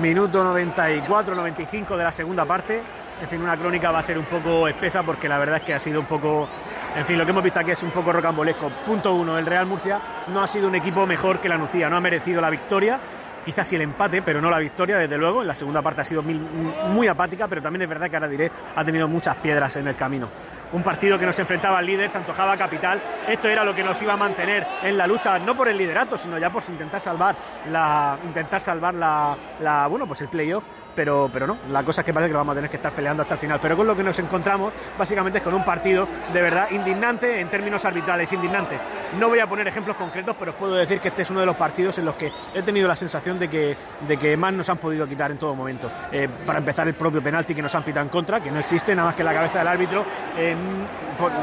Minuto 0.00 0.42
94-95 0.42 1.96
de 1.96 2.04
la 2.04 2.12
segunda 2.12 2.46
parte. 2.46 2.80
En 3.20 3.28
fin, 3.28 3.42
una 3.42 3.56
crónica 3.56 3.90
va 3.90 3.98
a 3.98 4.02
ser 4.02 4.18
un 4.18 4.24
poco 4.24 4.66
espesa 4.66 5.02
porque 5.02 5.28
la 5.28 5.38
verdad 5.38 5.56
es 5.56 5.62
que 5.62 5.74
ha 5.74 5.78
sido 5.78 6.00
un 6.00 6.06
poco 6.06 6.48
en 6.96 7.06
fin, 7.06 7.18
lo 7.18 7.24
que 7.24 7.30
hemos 7.30 7.42
visto 7.42 7.58
aquí 7.58 7.70
es 7.70 7.82
un 7.82 7.90
poco 7.90 8.12
rocambolesco. 8.12 8.68
Punto 8.86 9.14
uno, 9.14 9.38
el 9.38 9.46
Real 9.46 9.66
Murcia 9.66 9.98
no 10.28 10.42
ha 10.42 10.46
sido 10.46 10.68
un 10.68 10.74
equipo 10.74 11.06
mejor 11.06 11.38
que 11.38 11.48
la 11.48 11.56
Nucía, 11.56 11.88
no 11.88 11.96
ha 11.96 12.00
merecido 12.00 12.40
la 12.40 12.50
victoria 12.50 13.00
quizás 13.44 13.68
sí 13.68 13.76
el 13.76 13.82
empate, 13.82 14.22
pero 14.22 14.40
no 14.40 14.50
la 14.50 14.58
victoria, 14.58 14.98
desde 14.98 15.18
luego. 15.18 15.42
En 15.42 15.48
la 15.48 15.54
segunda 15.54 15.82
parte 15.82 16.02
ha 16.02 16.04
sido 16.04 16.22
muy, 16.22 17.06
apática, 17.06 17.48
pero 17.48 17.60
también 17.60 17.82
es 17.82 17.88
verdad 17.88 18.08
que 18.08 18.16
ahora 18.16 18.28
diré, 18.28 18.50
ha 18.74 18.84
tenido 18.84 19.08
muchas 19.08 19.36
piedras 19.36 19.76
en 19.76 19.88
el 19.88 19.96
camino. 19.96 20.28
Un 20.72 20.82
partido 20.82 21.18
que 21.18 21.26
nos 21.26 21.38
enfrentaba 21.38 21.78
al 21.78 21.86
líder, 21.86 22.08
se 22.08 22.18
antojaba 22.18 22.56
capital. 22.56 23.00
Esto 23.28 23.48
era 23.48 23.64
lo 23.64 23.74
que 23.74 23.82
nos 23.82 24.00
iba 24.00 24.14
a 24.14 24.16
mantener 24.16 24.66
en 24.82 24.96
la 24.96 25.06
lucha, 25.06 25.38
no 25.38 25.56
por 25.56 25.68
el 25.68 25.76
liderato, 25.76 26.16
sino 26.16 26.38
ya 26.38 26.50
por 26.50 26.62
intentar 26.68 27.00
salvar 27.00 27.36
la, 27.70 28.18
intentar 28.24 28.60
salvar 28.60 28.94
la, 28.94 29.86
bueno, 29.88 30.06
pues 30.06 30.22
el 30.22 30.28
playoff 30.28 30.64
pero, 30.94 31.30
pero 31.32 31.46
no, 31.46 31.56
la 31.70 31.82
cosa 31.82 32.02
es 32.02 32.04
que 32.04 32.12
parece 32.12 32.30
que 32.30 32.36
vamos 32.36 32.52
a 32.52 32.56
tener 32.56 32.70
que 32.70 32.76
estar 32.76 32.92
peleando 32.92 33.22
hasta 33.22 33.34
el 33.34 33.40
final. 33.40 33.58
Pero 33.60 33.76
con 33.76 33.86
lo 33.86 33.96
que 33.96 34.02
nos 34.02 34.18
encontramos, 34.18 34.72
básicamente 34.98 35.38
es 35.38 35.44
con 35.44 35.54
un 35.54 35.64
partido 35.64 36.06
de 36.32 36.42
verdad 36.42 36.70
indignante 36.70 37.40
en 37.40 37.48
términos 37.48 37.84
arbitrales, 37.84 38.32
indignante. 38.32 38.78
No 39.18 39.28
voy 39.28 39.40
a 39.40 39.46
poner 39.46 39.66
ejemplos 39.68 39.96
concretos, 39.96 40.36
pero 40.38 40.52
os 40.52 40.56
puedo 40.56 40.74
decir 40.74 41.00
que 41.00 41.08
este 41.08 41.22
es 41.22 41.30
uno 41.30 41.40
de 41.40 41.46
los 41.46 41.56
partidos 41.56 41.98
en 41.98 42.04
los 42.04 42.14
que 42.14 42.32
he 42.54 42.62
tenido 42.62 42.88
la 42.88 42.96
sensación 42.96 43.38
de 43.38 43.48
que, 43.48 43.76
de 44.06 44.16
que 44.16 44.36
más 44.36 44.52
nos 44.52 44.68
han 44.68 44.78
podido 44.78 45.06
quitar 45.06 45.30
en 45.30 45.38
todo 45.38 45.54
momento. 45.54 45.90
Eh, 46.10 46.28
para 46.46 46.58
empezar, 46.58 46.86
el 46.86 46.94
propio 46.94 47.22
penalti 47.22 47.54
que 47.54 47.62
nos 47.62 47.74
han 47.74 47.82
pitado 47.82 48.04
en 48.04 48.10
contra, 48.10 48.40
que 48.40 48.50
no 48.50 48.60
existe, 48.60 48.94
nada 48.94 49.08
más 49.08 49.14
que 49.14 49.24
la 49.24 49.32
cabeza 49.32 49.58
del 49.58 49.68
árbitro. 49.68 50.04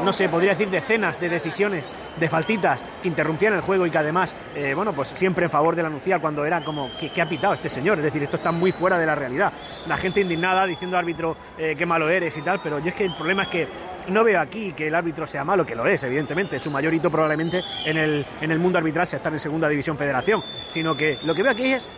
No 0.04 0.12
sé, 0.12 0.28
podría 0.28 0.50
decir 0.50 0.68
decenas 0.70 1.18
de 1.20 1.28
decisiones, 1.28 1.84
de 2.18 2.28
faltitas 2.28 2.84
que 3.02 3.08
interrumpían 3.08 3.54
el 3.54 3.60
juego 3.60 3.86
y 3.86 3.90
que 3.90 3.98
además, 3.98 4.34
eh, 4.54 4.74
bueno, 4.74 4.92
pues 4.92 5.08
siempre 5.08 5.44
en 5.44 5.50
favor 5.50 5.74
de 5.74 5.82
la 5.82 5.88
Nucía 5.88 6.18
cuando 6.18 6.44
era 6.44 6.62
como, 6.62 6.90
¿qué, 6.98 7.10
¿qué 7.10 7.22
ha 7.22 7.28
pitado 7.28 7.54
este 7.54 7.68
señor? 7.68 7.98
Es 7.98 8.04
decir, 8.04 8.22
esto 8.22 8.36
está 8.36 8.52
muy 8.52 8.72
fuera 8.72 8.98
de 8.98 9.06
la 9.06 9.14
realidad. 9.14 9.52
La 9.86 9.96
gente 9.96 10.20
indignada 10.20 10.66
diciendo 10.66 10.96
árbitro 10.98 11.36
eh, 11.56 11.74
qué 11.76 11.86
malo 11.86 12.08
eres 12.08 12.36
y 12.36 12.42
tal, 12.42 12.60
pero 12.62 12.78
yo 12.78 12.88
es 12.88 12.94
que 12.94 13.04
el 13.04 13.14
problema 13.14 13.42
es 13.42 13.48
que 13.48 13.68
no 14.08 14.24
veo 14.24 14.40
aquí 14.40 14.72
que 14.72 14.88
el 14.88 14.94
árbitro 14.94 15.26
sea 15.26 15.44
malo, 15.44 15.64
que 15.64 15.74
lo 15.74 15.86
es, 15.86 16.02
evidentemente. 16.02 16.58
Su 16.58 16.70
mayor 16.70 16.92
hito 16.92 17.10
probablemente 17.10 17.62
en 17.84 17.96
el, 17.96 18.26
en 18.40 18.50
el 18.50 18.58
mundo 18.58 18.78
arbitral 18.78 19.06
sea 19.06 19.18
estar 19.18 19.32
en 19.32 19.40
Segunda 19.40 19.68
División 19.68 19.96
Federación, 19.96 20.42
sino 20.66 20.96
que 20.96 21.18
lo 21.24 21.34
que 21.34 21.42
veo 21.42 21.52
aquí 21.52 21.72
es 21.72 21.88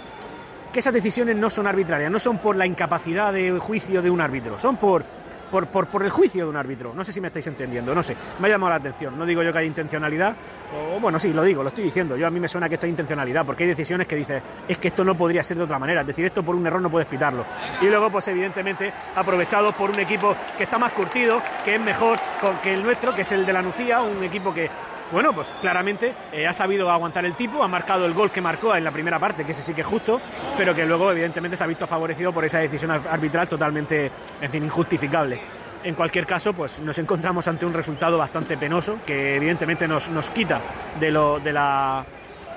que 0.73 0.81
esas 0.81 0.95
decisiones 0.95 1.37
no 1.37 1.51
son 1.51 1.67
arbitrarias, 1.67 2.11
no 2.11 2.19
son 2.19 2.39
por 2.39 2.57
la 2.57 2.67
incapacidad 2.67 3.33
de 3.33 3.59
juicio 3.59 4.01
de 4.01 4.11
un 4.11 4.21
árbitro, 4.21 4.59
son 4.59 4.77
por 4.77 5.05
por, 5.53 5.87
por, 5.87 6.03
el 6.03 6.11
juicio 6.11 6.45
de 6.45 6.51
un 6.51 6.57
árbitro. 6.57 6.95
No 6.95 7.05
sé 7.05 7.13
si 7.13 7.21
me 7.21 7.29
estáis 7.29 7.47
entendiendo, 7.47 7.95
no 7.95 8.03
sé. 8.03 8.17
Me 8.41 8.49
ha 8.49 8.53
llamado 8.53 8.71
la 8.71 8.77
atención. 8.77 9.19
No 9.19 9.27
digo 9.27 9.43
yo 9.43 9.53
que 9.53 9.59
haya 9.59 9.69
intencionalidad, 9.69 10.35
o 10.75 10.99
bueno, 10.99 11.19
sí, 11.19 11.33
lo 11.33 11.43
digo, 11.43 11.63
lo 11.63 11.69
estoy 11.69 11.85
diciendo. 11.85 12.17
Yo 12.17 12.27
a 12.27 12.31
mí 12.31 12.41
me 12.41 12.49
suena 12.49 12.69
que 12.69 12.77
esto 12.77 12.87
es 12.87 12.91
intencionalidad, 12.91 13.45
porque 13.45 13.65
hay 13.65 13.69
decisiones 13.69 14.07
que 14.07 14.17
dices, 14.17 14.43
es 14.67 14.79
que 14.79 14.89
esto 14.89 15.05
no 15.05 15.15
podría 15.15 15.43
ser 15.43 15.59
de 15.59 15.65
otra 15.65 15.79
manera. 15.79 16.01
Es 16.01 16.07
decir, 16.07 16.25
esto 16.25 16.43
por 16.43 16.57
un 16.57 16.67
error 16.67 16.81
no 16.81 16.91
puedes 16.91 17.07
pitarlo. 17.07 17.45
Y 17.83 17.87
luego, 17.87 18.11
pues 18.11 18.27
evidentemente, 18.29 18.91
aprovechado 19.15 19.73
por 19.73 19.91
un 19.91 20.01
equipo 20.01 20.35
que 20.57 20.65
está 20.65 20.79
más 20.79 20.93
curtido, 20.93 21.43
que 21.65 21.75
es 21.75 21.81
mejor 21.81 22.19
que 22.63 22.73
el 22.73 22.83
nuestro, 22.83 23.15
que 23.15 23.23
es 23.23 23.33
el 23.33 23.45
de 23.45 23.53
la 23.53 23.61
Nucía, 23.61 24.01
un 24.01 24.25
equipo 24.25 24.55
que 24.55 24.71
bueno, 25.13 25.33
pues 25.33 25.47
claramente 25.61 26.15
eh, 26.33 26.47
ha 26.47 26.53
sabido 26.53 26.91
aguantar 26.91 27.25
el 27.25 27.35
tipo, 27.35 27.63
ha 27.63 27.69
marcado 27.69 28.07
el 28.07 28.15
gol 28.15 28.31
que 28.31 28.41
marcó 28.41 28.75
en 28.75 28.83
la 28.83 28.91
primera 28.91 29.19
parte, 29.19 29.45
que 29.45 29.53
ese 29.53 29.63
sí 29.63 29.75
que 29.75 29.83
es 29.83 29.87
justo, 29.87 30.21
pero 30.57 30.75
que 30.75 30.87
luego 30.87 31.13
evidentemente 31.13 31.57
se 31.57 31.65
ha 31.65 31.67
visto 31.67 31.87
favorecido 31.87 32.33
por 32.33 32.45
esa 32.45 32.59
decisión 32.59 32.91
arbitral 32.91 33.49
totalmente, 33.49 34.11
en 34.41 34.51
fin, 34.51 34.65
injustificable. 34.65 35.39
En 35.85 35.95
cualquier 35.95 36.27
caso, 36.27 36.53
pues 36.53 36.81
nos 36.81 36.97
encontramos 36.99 37.47
ante 37.47 37.67
un 37.67 37.75
resultado 37.75 38.17
bastante 38.17 38.57
penoso, 38.57 38.99
que 39.05 39.37
evidentemente 39.37 39.87
nos, 39.87 40.09
nos 40.09 40.31
quita 40.31 40.61
de, 40.99 41.11
lo, 41.11 41.41
de 41.41 41.53
la 41.53 42.05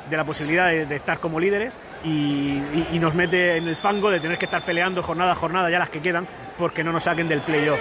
de 0.10 0.18
la 0.18 0.24
posibilidad 0.24 0.70
de, 0.70 0.96
estar 0.96 1.20
como 1.20 1.40
líderes 1.40 1.76
y, 2.04 2.62
nos 3.00 3.14
mete 3.14 3.58
en 3.58 3.68
el 3.68 3.76
fango 3.76 4.10
de 4.10 4.20
tener 4.20 4.38
que 4.38 4.46
estar 4.46 4.64
peleando 4.64 5.04
jornada 5.04 5.34
a 5.34 5.36
jornada 5.36 5.70
ya 5.70 5.80
las 5.80 5.90
que 5.90 6.02
quedan 6.02 6.28
porque 6.58 6.84
no 6.84 6.92
nos 6.92 7.04
saquen 7.04 7.28
del 7.28 7.42
playoff. 7.42 7.80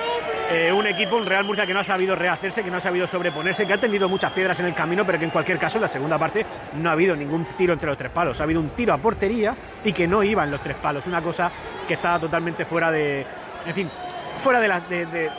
Eh, 0.50 0.70
un 0.70 0.86
equipo, 0.86 1.16
un 1.16 1.26
Real 1.26 1.44
Murcia 1.44 1.66
que 1.66 1.72
no 1.72 1.80
ha 1.80 1.84
sabido 1.84 2.14
rehacerse, 2.14 2.62
que 2.62 2.70
no 2.70 2.76
ha 2.76 2.80
sabido 2.80 3.06
sobreponerse, 3.06 3.66
que 3.66 3.72
ha 3.72 3.78
tenido 3.78 4.08
muchas 4.08 4.30
piedras 4.32 4.60
en 4.60 4.66
el 4.66 4.74
camino, 4.74 5.04
pero 5.04 5.18
que 5.18 5.24
en 5.24 5.30
cualquier 5.30 5.58
caso 5.58 5.78
en 5.78 5.82
la 5.82 5.88
segunda 5.88 6.18
parte 6.18 6.44
no 6.74 6.90
ha 6.90 6.92
habido 6.92 7.16
ningún 7.16 7.46
tiro 7.56 7.72
entre 7.72 7.88
los 7.88 7.96
tres 7.96 8.12
palos, 8.12 8.40
ha 8.40 8.44
habido 8.44 8.60
un 8.60 8.70
tiro 8.70 8.92
a 8.92 8.98
portería 8.98 9.54
y 9.82 9.92
que 9.92 10.06
no 10.06 10.22
iba 10.22 10.44
en 10.44 10.50
los 10.50 10.60
tres 10.60 10.76
palos, 10.76 11.06
una 11.06 11.22
cosa 11.22 11.50
que 11.88 11.94
estaba 11.94 12.20
totalmente 12.20 12.66
fuera 12.66 12.90
de, 12.90 13.26
en 13.66 13.74
fin, 13.74 13.90
fuera 14.38 14.60
de, 14.60 15.30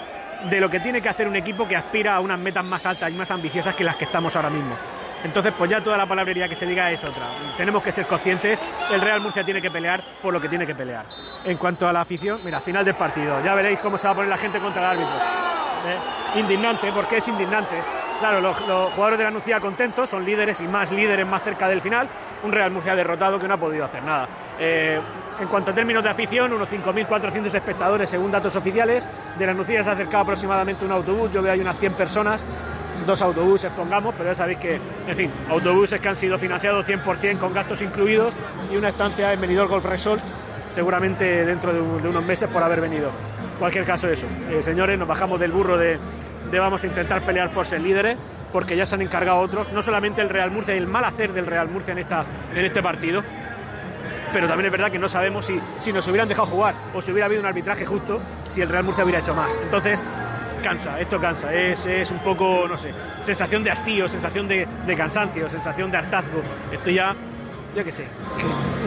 de 0.50 0.60
lo 0.60 0.70
que 0.70 0.80
tiene 0.80 1.02
que 1.02 1.10
hacer 1.10 1.28
un 1.28 1.36
equipo 1.36 1.68
que 1.68 1.76
aspira 1.76 2.16
a 2.16 2.20
unas 2.20 2.40
metas 2.40 2.66
más 2.66 2.86
altas 2.86 3.10
y 3.10 3.14
más 3.14 3.30
ambiciosas 3.32 3.76
que 3.76 3.84
las 3.84 3.96
que 3.96 4.06
estamos 4.06 4.36
ahora 4.36 4.50
mismo. 4.50 4.76
Entonces, 5.26 5.54
pues 5.58 5.72
ya 5.72 5.82
toda 5.82 5.98
la 5.98 6.06
palabrería 6.06 6.48
que 6.48 6.56
se 6.56 6.68
diga 6.68 6.92
es 6.92 7.04
otra. 7.04 7.26
Tenemos 7.58 7.82
que 7.82 7.92
ser 7.92 8.06
conscientes, 8.06 8.60
el 8.92 9.02
Real 9.02 9.20
Murcia 9.22 9.44
tiene 9.44 9.60
que 9.60 9.72
pelear 9.72 10.04
por 10.22 10.32
lo 10.32 10.40
que 10.40 10.48
tiene 10.48 10.68
que 10.68 10.76
pelear. 10.76 11.04
En 11.44 11.58
cuanto 11.58 11.88
a 11.88 11.92
la 11.92 12.02
afición, 12.02 12.42
mira, 12.44 12.60
final 12.60 12.86
del 12.86 12.94
partido, 12.94 13.44
ya 13.44 13.56
veréis 13.56 13.80
cómo 13.80 13.98
se 13.98 14.06
va 14.06 14.14
a 14.14 14.16
poner 14.16 14.30
la 14.30 14.38
gente 14.38 14.60
contra 14.60 14.84
el 14.84 15.00
árbitro. 15.00 15.16
¿Eh? 15.16 16.40
Indignante, 16.40 16.92
porque 16.94 17.18
es 17.18 17.28
indignante. 17.28 17.76
Claro, 18.20 18.40
los, 18.40 18.56
jugadores 18.56 19.18
de 19.18 19.24
la 19.24 19.32
Nucía 19.32 19.60
contentos, 19.60 20.12
son 20.12 20.24
líderes 20.24 20.62
y 20.62 20.68
más 20.68 20.92
líderes 20.92 21.26
más 21.26 21.42
cerca 21.42 21.68
del 21.68 21.82
final. 21.82 22.08
Un 22.44 22.52
Real 22.52 22.70
Murcia 22.70 22.96
derrotado 22.96 23.40
que 23.40 23.48
no 23.48 23.56
ha 23.56 23.58
podido 23.58 23.84
hacer 23.84 24.04
nada. 24.04 24.28
Eh, 24.60 25.02
en 25.40 25.48
cuanto 25.48 25.72
a 25.72 25.74
términos 25.74 26.04
de 26.04 26.12
afición, 26.12 26.54
unos 26.54 26.70
5.400 26.70 27.52
espectadores 27.52 28.12
según 28.12 28.30
datos 28.32 28.56
oficiales. 28.56 29.08
De 29.40 29.48
la 29.48 29.56
Nucía 29.56 29.82
se 29.82 29.90
ha 29.90 29.94
acercado 29.94 30.22
aproximadamente 30.22 30.86
un 30.86 30.92
autobús, 30.92 31.32
yo 31.34 31.42
veo 31.42 31.52
hay 31.52 31.62
unas 31.62 31.78
100 31.80 31.94
personas 31.94 32.46
dos 33.06 33.22
autobuses, 33.22 33.72
pongamos, 33.72 34.14
pero 34.16 34.30
ya 34.30 34.36
sabéis 34.36 34.60
que, 34.60 34.80
en 35.08 35.16
fin, 35.16 35.32
autobuses 35.50 36.00
que 36.00 36.08
han 36.08 36.16
sido 36.16 36.38
financiados 36.38 36.88
100% 36.88 37.38
con 37.38 37.54
gastos 37.54 37.82
incluidos 37.82 38.34
y 38.72 38.78
una 38.78 38.90
estancia 38.90 39.34
en 39.34 39.42
Benidorm 39.42 39.70
Golf 39.70 39.86
Resort, 39.86 40.22
seguramente 40.74 41.46
dentro 41.46 41.74
de, 41.74 41.80
unos 41.82 42.26
meses 42.26 42.50
por 42.50 42.64
haber 42.64 42.82
venido. 42.82 43.12
cualquier 43.60 43.86
caso, 43.86 44.10
eso. 44.10 44.28
Eh, 44.52 44.62
señores, 44.62 44.98
nos 45.00 45.08
bajamos 45.08 45.40
del 45.40 45.52
burro 45.52 45.78
de, 45.78 45.98
de, 46.52 46.60
vamos 46.60 46.84
a 46.84 46.88
intentar 46.88 47.22
pelear 47.22 47.52
por 47.52 47.66
ser 47.66 47.82
líderes. 47.82 48.18
porque 48.52 48.78
ya 48.78 48.86
se 48.86 48.96
han 48.96 49.02
encargado 49.02 49.40
otros, 49.40 49.74
no 49.74 49.82
solamente 49.82 50.22
el 50.22 50.30
Real 50.30 50.50
Murcia 50.50 50.74
y 50.74 50.78
el 50.78 50.88
mal 50.88 51.04
hacer 51.04 51.34
del 51.34 51.46
Real 51.46 51.68
Murcia 51.68 51.92
en, 51.92 51.98
esta, 51.98 52.24
en 52.56 52.64
este 52.64 52.82
partido, 52.82 53.22
pero 54.32 54.48
también 54.48 54.68
es 54.68 54.72
verdad 54.72 54.92
que 54.92 55.00
no 55.00 55.10
sabemos 55.10 55.46
si, 55.46 55.60
si 55.80 55.92
nos 55.92 56.08
hubieran 56.08 56.28
dejado 56.28 56.48
jugar 56.48 56.74
o 56.94 57.02
si 57.02 57.12
hubiera 57.12 57.26
habido 57.26 57.42
un 57.42 57.48
arbitraje 57.48 57.86
justo, 57.86 58.18
si 58.48 58.62
el 58.62 58.70
Real 58.70 58.84
Murcia 58.84 59.04
hubiera 59.04 59.20
hecho 59.20 59.36
más. 59.36 59.58
Entonces, 59.62 60.02
cansa, 60.66 61.00
esto 61.00 61.20
cansa, 61.20 61.54
es, 61.54 61.86
es 61.86 62.10
un 62.10 62.18
poco, 62.20 62.68
no 62.68 62.76
sé, 62.76 62.92
sensación 63.24 63.64
de 63.64 63.70
hastío, 63.70 64.08
sensación 64.08 64.48
de, 64.48 64.68
de 64.88 64.96
cansancio, 64.96 65.48
sensación 65.48 65.92
de 65.92 65.98
hartazgo. 65.98 66.42
Esto 66.72 66.90
ya 66.90 67.16
yo 67.76 67.84
qué 67.84 67.92
sé, 67.92 68.06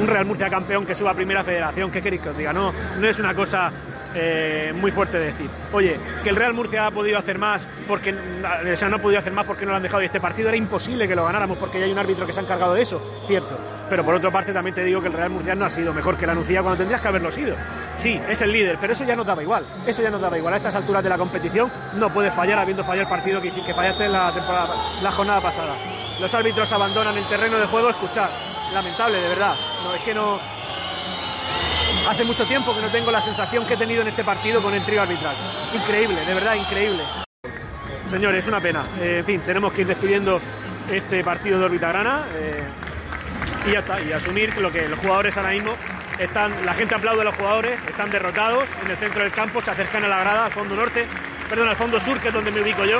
un 0.01 0.09
Real 0.09 0.25
Murcia 0.25 0.51
campeón 0.51 0.85
que 0.85 0.97
suba 0.97 1.13
a 1.13 1.15
primera 1.15 1.45
federación, 1.45 1.91
¿qué 1.93 2.03
queréis 2.03 2.21
que 2.21 2.31
os 2.31 2.37
diga? 2.37 2.53
No, 2.53 2.73
no 2.99 3.07
es 3.07 3.19
una 3.21 3.33
cosa 3.33 3.71
eh, 4.13 4.73
muy 4.75 4.91
fuerte 4.91 5.21
de 5.21 5.27
decir. 5.27 5.49
Oye, 5.73 5.97
que 6.25 6.31
el 6.31 6.37
Real 6.37 6.53
Murcia 6.53 6.87
ha 6.87 6.91
podido 6.91 7.17
hacer 7.17 7.39
más 7.39 7.69
porque 7.87 8.13
o 8.13 8.77
sea, 8.77 8.89
no 8.89 8.97
ha 8.97 8.99
podido 8.99 9.21
hacer 9.21 9.33
más 9.33 9.47
porque 9.47 9.65
no 9.65 9.71
lo 9.71 9.77
han 9.77 9.83
dejado 9.83 10.03
y 10.03 10.07
este 10.07 10.19
partido 10.19 10.49
era 10.49 10.57
imposible 10.57 11.07
que 11.07 11.15
lo 11.15 11.25
ganáramos 11.25 11.59
porque 11.59 11.79
ya 11.79 11.85
hay 11.85 11.93
un 11.93 11.99
árbitro 11.99 12.27
que 12.27 12.33
se 12.33 12.41
ha 12.41 12.43
encargado 12.43 12.75
de 12.75 12.83
eso, 12.83 13.23
cierto. 13.29 13.57
Pero 13.89 14.05
por 14.05 14.17
otra 14.17 14.33
parte 14.33 14.53
también 14.53 14.75
te 14.75 14.83
digo 14.83 15.01
que 15.01 15.09
el 15.09 15.13
Real 15.13 15.31
Murcia 15.31 15.55
no 15.55 15.67
ha 15.67 15.71
sido 15.71 15.95
mejor 15.95 16.17
que 16.17 16.27
la 16.27 16.35
Nucía 16.35 16.61
cuando 16.63 16.79
tendrías 16.79 17.01
que 17.01 17.09
haberlo 17.09 17.31
sido. 17.31 17.55
Sí, 17.99 18.21
es 18.29 18.41
el 18.43 18.53
líder, 18.53 18.79
pero 18.81 18.93
eso 18.93 19.05
ya 19.05 19.17
no 19.17 19.25
daba 19.25 19.43
igual. 19.43 19.67
Eso 19.85 20.03
ya 20.03 20.11
no 20.11 20.19
daba 20.19 20.39
igual. 20.39 20.55
A 20.55 20.59
estas 20.59 20.77
alturas 20.77 21.03
de 21.03 21.09
la 21.09 21.19
competición 21.19 21.71
no 21.97 22.13
puedes 22.13 22.33
fallar 22.33 22.59
habiendo 22.59 22.85
fallado 22.85 23.03
el 23.03 23.09
partido 23.09 23.41
que, 23.41 23.51
fallaste 23.51 24.05
en 24.05 24.13
la, 24.13 24.33
temporada, 24.33 24.75
la 25.03 25.11
jornada 25.11 25.41
pasada. 25.41 25.75
Los 26.21 26.33
árbitros 26.33 26.73
abandonan 26.73 27.19
el 27.19 27.25
terreno 27.25 27.59
de 27.59 27.67
juego, 27.67 27.91
escuchar. 27.91 28.31
Lamentable, 28.73 29.21
de 29.21 29.29
verdad. 29.29 29.55
No, 29.83 29.95
es 29.95 30.03
que 30.03 30.15
no, 30.15 30.39
Hace 32.09 32.25
mucho 32.25 32.47
tiempo 32.47 32.75
que 32.75 32.81
no 32.81 32.89
tengo 32.89 33.11
la 33.11 33.21
sensación 33.21 33.67
que 33.67 33.75
he 33.75 33.77
tenido 33.77 34.03
en 34.03 34.09
este 34.09 34.25
partido 34.25 34.63
con 34.63 34.73
el 34.73 34.83
trío 34.83 35.03
arbitral. 35.03 35.37
Increíble, 35.75 36.25
de 36.25 36.35
verdad, 36.35 36.55
increíble. 36.55 37.03
Señores, 38.09 38.45
es 38.45 38.49
una 38.49 38.61
pena. 38.61 38.83
Eh, 39.01 39.19
en 39.19 39.25
fin, 39.25 39.41
tenemos 39.45 39.73
que 39.73 39.83
ir 39.83 39.87
despidiendo 39.89 40.41
este 40.91 41.23
partido 41.23 41.59
de 41.59 41.65
Orbitagrana 41.67 42.25
eh, 42.35 42.63
y 43.69 43.73
ya 43.73 43.81
está, 43.81 44.01
y 44.01 44.13
asumir 44.13 44.57
lo 44.59 44.73
que 44.73 44.89
los 44.89 44.99
jugadores 45.01 45.37
ahora 45.37 45.51
mismo 45.51 45.73
están, 46.19 46.53
la 46.65 46.75
gente 46.75 46.95
aplaude 46.95 47.21
a 47.23 47.25
los 47.25 47.37
jugadores, 47.37 47.81
están 47.85 48.11
derrotados 48.11 48.65
en 48.85 48.91
el 48.91 48.97
centro 48.97 49.23
del 49.23 49.33
campo, 49.33 49.61
se 49.63 49.71
acercan 49.71 50.05
a 50.05 50.09
la 50.09 50.19
grada, 50.19 50.47
al 50.47 50.53
fondo 50.53 50.75
norte, 50.75 51.07
perdón, 51.49 51.69
al 51.69 51.77
fondo 51.77 52.01
sur, 52.01 52.19
que 52.19 52.29
es 52.29 52.35
donde 52.35 52.51
me 52.51 52.61
ubico 52.61 52.85
yo. 52.85 52.99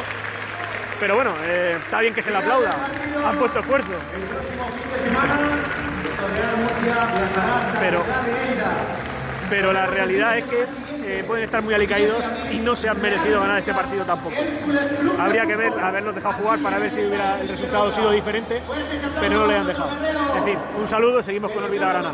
Pero 1.01 1.15
bueno, 1.15 1.33
eh, 1.45 1.77
está 1.81 2.01
bien 2.01 2.13
que 2.13 2.23
se 2.23 2.31
le 2.31 2.39
aplauda, 2.39 2.77
han 3.25 3.37
puesto 3.37 3.61
esfuerzo. 3.61 3.91
Pero, 7.81 8.05
pero 9.49 9.73
la 9.73 9.87
realidad 9.87 10.39
es 10.39 10.45
que 10.45 10.67
eh, 11.05 11.25
pueden 11.25 11.45
estar 11.45 11.63
muy 11.63 11.73
alicaídos 11.73 12.25
y 12.51 12.59
no 12.59 12.75
se 12.75 12.89
han 12.89 13.01
merecido 13.01 13.41
ganar 13.41 13.59
este 13.61 13.73
partido 13.73 14.05
tampoco. 14.05 14.37
Habría 15.19 15.47
que 15.47 15.57
ver, 15.57 15.73
haberlos 15.81 16.15
dejado 16.15 16.35
jugar 16.35 16.59
para 16.61 16.79
ver 16.79 16.91
si 16.91 17.05
hubiera 17.05 17.41
el 17.41 17.49
resultado 17.49 17.93
sido 17.93 18.11
diferente, 18.11 18.61
pero 19.21 19.41
no 19.41 19.47
le 19.47 19.57
han 19.57 19.67
dejado. 19.67 19.91
En 20.37 20.45
fin, 20.45 20.59
un 20.77 20.89
saludo, 20.89 21.23
seguimos 21.23 21.53
con 21.53 21.63
Orbita 21.63 21.89
Grana 21.89 22.13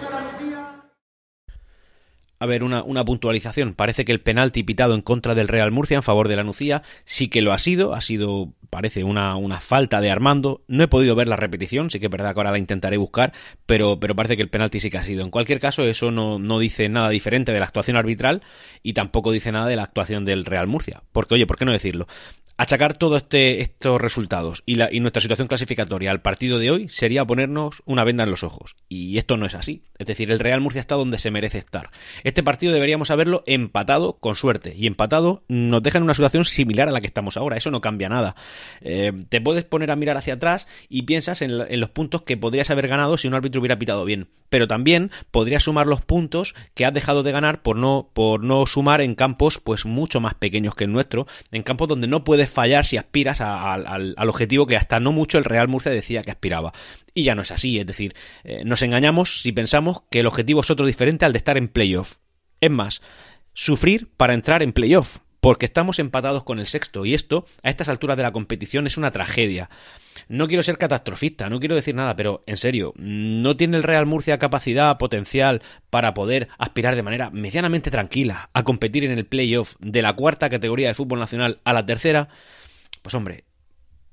a 2.38 2.47
ver, 2.47 2.64
una, 2.64 2.83
una, 2.83 3.05
puntualización. 3.05 3.75
Parece 3.75 4.05
que 4.05 4.12
el 4.12 4.21
penalti 4.21 4.62
pitado 4.62 4.95
en 4.95 5.03
contra 5.03 5.35
del 5.35 5.49
Real 5.49 5.71
Murcia 5.71 5.97
en 5.97 6.03
favor 6.03 6.29
de 6.29 6.37
la 6.37 6.43
Nucía 6.43 6.83
sí 7.05 7.29
que 7.29 7.43
lo 7.43 7.53
ha 7.53 7.59
sido. 7.59 7.95
Ha 7.95 8.00
sido, 8.00 8.53
parece, 8.71 9.05
una, 9.05 9.37
una 9.37 9.61
falta 9.61 10.00
de 10.00 10.11
Armando. 10.11 10.62
No 10.67 10.83
he 10.83 10.88
podido 10.88 11.14
ver 11.14 11.29
la 11.29 11.37
repetición, 11.37 11.91
sí 11.91 12.00
que 12.00 12.07
es 12.07 12.12
verdad 12.12 12.35
que 12.35 12.41
ahora 12.41 12.53
la 12.53 12.59
intentaré 12.59 12.97
buscar, 12.97 13.33
pero, 13.67 13.99
pero 14.00 14.14
parece 14.14 14.37
que 14.37 14.43
el 14.43 14.50
penalti 14.50 14.81
sí 14.81 14.91
que 14.91 14.99
ha 14.99 15.05
sido. 15.05 15.23
En 15.23 15.31
cualquier 15.31 15.61
caso, 15.61 15.85
eso 15.85 16.11
no, 16.11 16.38
no 16.38 16.59
dice 16.59 16.88
nada 16.88 17.09
diferente 17.09 17.53
de 17.53 17.59
la 17.61 17.67
actuación 17.67 17.97
arbitral 17.97 18.43
y 18.83 18.93
tampoco 18.93 19.33
dice 19.33 19.53
nada 19.53 19.67
de 19.67 19.76
la 19.76 19.85
actuación 19.85 20.25
del 20.25 20.45
Real 20.45 20.67
Murcia. 20.67 21.03
Porque, 21.12 21.35
oye, 21.35 21.47
¿por 21.47 21.57
qué 21.57 21.64
no 21.64 21.73
decirlo? 21.73 22.07
Achacar 22.56 22.96
todos 22.96 23.23
este, 23.23 23.62
estos 23.62 24.00
resultados 24.00 24.62
y, 24.64 24.76
la, 24.76 24.88
y 24.92 25.00
nuestra 25.00 25.20
situación 25.20 25.49
clasificatoria 25.49 26.12
al 26.12 26.23
partido 26.23 26.60
de 26.60 26.71
hoy 26.71 26.88
sería 26.88 27.25
ponernos 27.25 27.82
una 27.84 28.04
venda 28.04 28.23
en 28.23 28.30
los 28.30 28.45
ojos. 28.45 28.76
Y 28.88 29.19
esto 29.19 29.36
no 29.36 29.45
es 29.45 29.56
así. 29.56 29.82
Es 29.99 30.06
decir, 30.06 30.30
el 30.30 30.38
Real 30.38 30.60
Murcia 30.60 30.80
está 30.80 30.95
donde 30.95 31.19
se 31.19 31.32
merece 31.32 31.58
estar. 31.58 31.90
Este 32.23 32.45
partido 32.45 32.73
deberíamos 32.73 33.10
haberlo 33.10 33.43
empatado 33.47 34.19
con 34.21 34.36
suerte. 34.36 34.73
Y 34.76 34.86
empatado 34.86 35.43
nos 35.49 35.82
deja 35.82 35.99
en 35.99 36.04
una 36.04 36.14
situación 36.14 36.45
similar 36.45 36.88
a 36.88 36.93
la 36.93 37.00
que 37.00 37.08
estamos 37.08 37.36
ahora. 37.36 37.56
Eso 37.56 37.73
no 37.73 37.80
cambia 37.80 38.08
nada. 38.08 38.36
Eh, 38.82 39.12
te 39.28 39.40
puedes 39.40 39.64
poner 39.64 39.90
a 39.90 39.97
mirar 39.97 40.17
hacia 40.17 40.34
atrás 40.34 40.69
y 40.88 41.02
piensas 41.02 41.43
en, 41.43 41.50
en 41.50 41.80
los 41.80 41.90
puntos 41.90 42.23
que 42.23 42.36
podrías 42.36 42.71
haber 42.71 42.86
ganado 42.86 43.19
si 43.19 43.26
un 43.26 43.34
árbitro 43.34 43.60
hubiera 43.60 43.80
pitado 43.80 44.04
bien. 44.04 44.28
Pero 44.49 44.69
también 44.69 45.10
podrías 45.32 45.64
sumar 45.64 45.88
los 45.88 46.04
puntos 46.04 46.54
que 46.75 46.86
has 46.86 46.95
dejado 46.95 47.25
de 47.25 47.32
ganar 47.32 47.62
por 47.62 47.76
no, 47.76 48.10
por 48.12 48.45
no 48.45 48.64
sumar 48.67 49.00
en 49.00 49.17
campos 49.17 49.58
pues 49.58 49.84
mucho 49.84 50.21
más 50.21 50.34
pequeños 50.34 50.76
que 50.76 50.84
el 50.84 50.93
nuestro. 50.93 51.26
En 51.50 51.64
campos 51.64 51.88
donde 51.88 52.06
no 52.06 52.23
puedes 52.23 52.44
fallar 52.50 52.87
si 52.87 52.97
aspiras 52.97 53.41
al, 53.41 54.15
objetivo 54.28 54.67
que 54.67 54.76
hasta 54.76 55.00
no 55.00 55.13
mucho 55.13 55.39
el 55.39 55.45
Real 55.45 55.69
Murcia 55.69 55.93
decía 55.93 56.23
que 56.23 56.30
aspiraba. 56.30 56.73
Y 57.15 57.25
ya 57.25 57.35
no 57.35 57.43
es 57.43 57.50
así, 57.50 57.78
es 57.78 57.87
decir, 57.87 58.15
eh, 58.43 58.63
nos 58.65 58.83
engañamos 58.83 59.43
si 59.43 59.52
pensamos 59.52 60.02
que 60.11 60.21
el 60.21 60.26
objetivo 60.26 60.61
es 60.61 60.71
otro 60.71 60.87
diferente 60.87 61.25
al 61.25 61.33
de 61.33 61.39
estar 61.39 61.57
en 61.57 61.69
playoff. 61.69 62.17
Es 62.61 62.71
más, 62.71 63.02
sufrir 63.52 64.09
para 64.17 64.35
entrar 64.35 64.63
en 64.63 64.73
playoff, 64.73 65.19
porque 65.45 65.67
estamos 65.67 65.99
empatados 65.99 66.43
con 66.43 66.59
el 66.59 66.67
sexto, 66.67 67.04
y 67.04 67.13
esto, 67.13 67.45
a 67.63 67.69
estas 67.69 67.91
alturas 67.91 68.17
de 68.17 68.23
la 68.23 68.33
competición, 68.33 68.87
es 68.87 68.97
una 68.97 69.11
tragedia. 69.11 69.69
No 70.26 70.49
quiero 70.49 70.63
ser 70.63 70.78
catastrofista, 70.78 71.50
no 71.50 71.61
quiero 71.61 71.75
decir 71.75 71.95
nada, 71.95 72.17
pero 72.17 72.43
en 72.47 72.57
serio, 72.57 72.95
¿no 72.97 73.54
tiene 73.54 73.76
el 73.76 73.83
Real 73.83 74.07
Murcia 74.07 74.39
capacidad, 74.39 74.97
potencial 74.97 75.61
para 75.91 76.15
poder 76.15 76.49
aspirar 76.57 76.97
de 76.97 77.02
manera 77.02 77.28
medianamente 77.28 77.91
tranquila 77.91 78.49
a 78.54 78.63
competir 78.63 79.04
en 79.04 79.11
el 79.11 79.26
playoff 79.26 79.75
de 79.80 80.00
la 80.00 80.15
cuarta 80.15 80.49
categoría 80.49 80.87
del 80.87 80.95
fútbol 80.95 81.19
nacional 81.19 81.61
a 81.65 81.75
la 81.75 81.85
tercera? 81.85 82.30
Pues 83.02 83.15
hombre, 83.15 83.45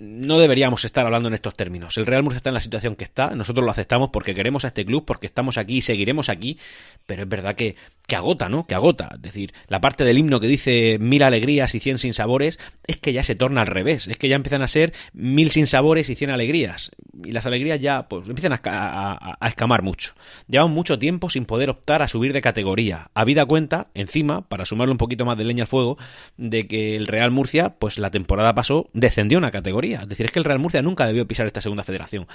no 0.02 0.40
deberíamos 0.40 0.84
estar 0.84 1.06
hablando 1.06 1.28
en 1.28 1.36
estos 1.36 1.56
términos. 1.56 1.96
El 1.98 2.08
Real 2.08 2.24
Murcia 2.24 2.38
está 2.38 2.50
en 2.50 2.56
la 2.56 2.60
situación 2.60 2.96
que 2.96 3.04
está, 3.04 3.36
nosotros 3.36 3.64
lo 3.64 3.72
aceptamos 3.72 4.10
porque 4.12 4.34
queremos 4.34 4.66
a 4.66 4.70
este 4.70 4.84
club, 4.84 5.06
porque 5.06 5.28
estamos 5.28 5.60
aquí 5.60 5.78
y 5.78 5.82
seguiremos 5.82 6.28
aquí, 6.28 6.58
pero 7.06 7.22
es 7.22 7.30
verdad 7.30 7.56
que, 7.56 7.76
que 8.12 8.18
agota, 8.18 8.50
¿no? 8.50 8.68
Que 8.68 8.76
agota. 8.76 9.12
Es 9.16 9.22
decir, 9.22 9.54
la 9.70 9.80
parte 9.80 10.04
del 10.04 10.18
himno 10.18 10.42
que 10.42 10.48
dice 10.48 10.98
mil 11.00 11.24
alegrías 11.24 11.74
y 11.76 11.80
cien 11.80 11.98
sinsabores 11.98 12.60
es 12.86 12.98
que 12.98 13.14
ya 13.14 13.24
se 13.24 13.36
torna 13.36 13.62
al 13.62 13.68
revés, 13.68 14.10
es 14.10 14.18
que 14.18 14.28
ya 14.28 14.36
empiezan 14.36 14.62
a 14.62 14.68
ser 14.68 14.92
mil 15.14 15.50
sinsabores 15.50 16.10
y 16.10 16.16
cien 16.16 16.30
alegrías. 16.30 16.92
Y 17.24 17.32
las 17.32 17.46
alegrías 17.46 17.80
ya 17.80 18.10
pues 18.10 18.28
empiezan 18.28 18.60
a, 18.62 19.38
escamar 19.48 19.82
mucho. 19.82 20.14
Llevamos 20.50 20.76
mucho 20.76 21.00
tiempo 21.00 21.30
sin 21.30 21.46
poder 21.46 21.70
optar 21.70 22.02
a 22.02 22.10
subir 22.10 22.34
de 22.34 22.42
categoría. 22.42 23.12
Habida 23.14 23.46
cuenta, 23.46 23.88
encima, 23.94 24.42
para 24.42 24.66
sumarle 24.66 24.92
un 24.92 24.98
poquito 24.98 25.24
más 25.24 25.38
de 25.38 25.46
leña 25.46 25.64
al 25.64 25.70
fuego, 25.70 25.98
de 26.36 26.68
que 26.68 26.98
el 26.98 27.08
Real 27.08 27.32
Murcia, 27.32 27.76
pues 27.80 27.98
la 27.98 28.12
temporada 28.12 28.54
pasó, 28.54 28.90
descendió 28.92 29.38
una 29.38 29.52
categoría 29.52 30.02
es 30.02 30.10
decir, 30.10 30.26
es 30.26 30.32
que 30.32 30.40
el 30.40 30.46
Real 30.46 30.60
Murcia 30.60 30.82
nunca 30.82 31.08
debió 31.08 31.26
pisar 31.26 31.48
esta 31.48 31.62
segunda 31.62 31.84
federación. 31.84 32.28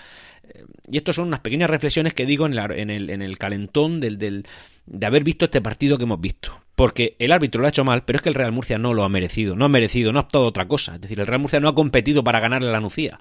Eh, 0.48 0.64
y 0.90 0.96
esto 0.96 1.12
son 1.12 1.28
unas 1.28 1.40
pequeñas 1.40 1.68
reflexiones 1.68 2.14
que 2.14 2.24
digo 2.24 2.46
en, 2.46 2.54
el, 2.90 3.10
en 3.10 3.22
el, 3.22 3.38
calentón 3.38 4.00
del, 4.00 4.18
del, 4.18 4.46
de 4.86 5.06
haber 5.06 5.24
visto 5.24 5.44
este 5.44 5.60
partido 5.60 5.98
que 5.98 6.04
hemos 6.04 6.20
visto. 6.20 6.60
Porque 6.74 7.16
el 7.18 7.32
árbitro 7.32 7.60
lo 7.60 7.66
ha 7.66 7.70
hecho 7.70 7.84
mal, 7.84 8.04
pero 8.04 8.18
es 8.18 8.22
que 8.22 8.28
el 8.28 8.34
Real 8.34 8.52
Murcia 8.52 8.78
no 8.78 8.94
lo 8.94 9.02
ha 9.04 9.08
merecido. 9.08 9.56
No 9.56 9.64
ha 9.64 9.68
merecido, 9.68 10.12
no 10.12 10.18
ha 10.18 10.22
optado 10.22 10.44
otra 10.44 10.68
cosa. 10.68 10.96
Es 10.96 11.00
decir, 11.00 11.18
el 11.18 11.26
Real 11.26 11.40
Murcia 11.40 11.60
no 11.60 11.68
ha 11.68 11.74
competido 11.74 12.22
para 12.22 12.40
ganarle 12.40 12.68
a 12.68 12.72
la 12.72 12.80
Nucía. 12.80 13.18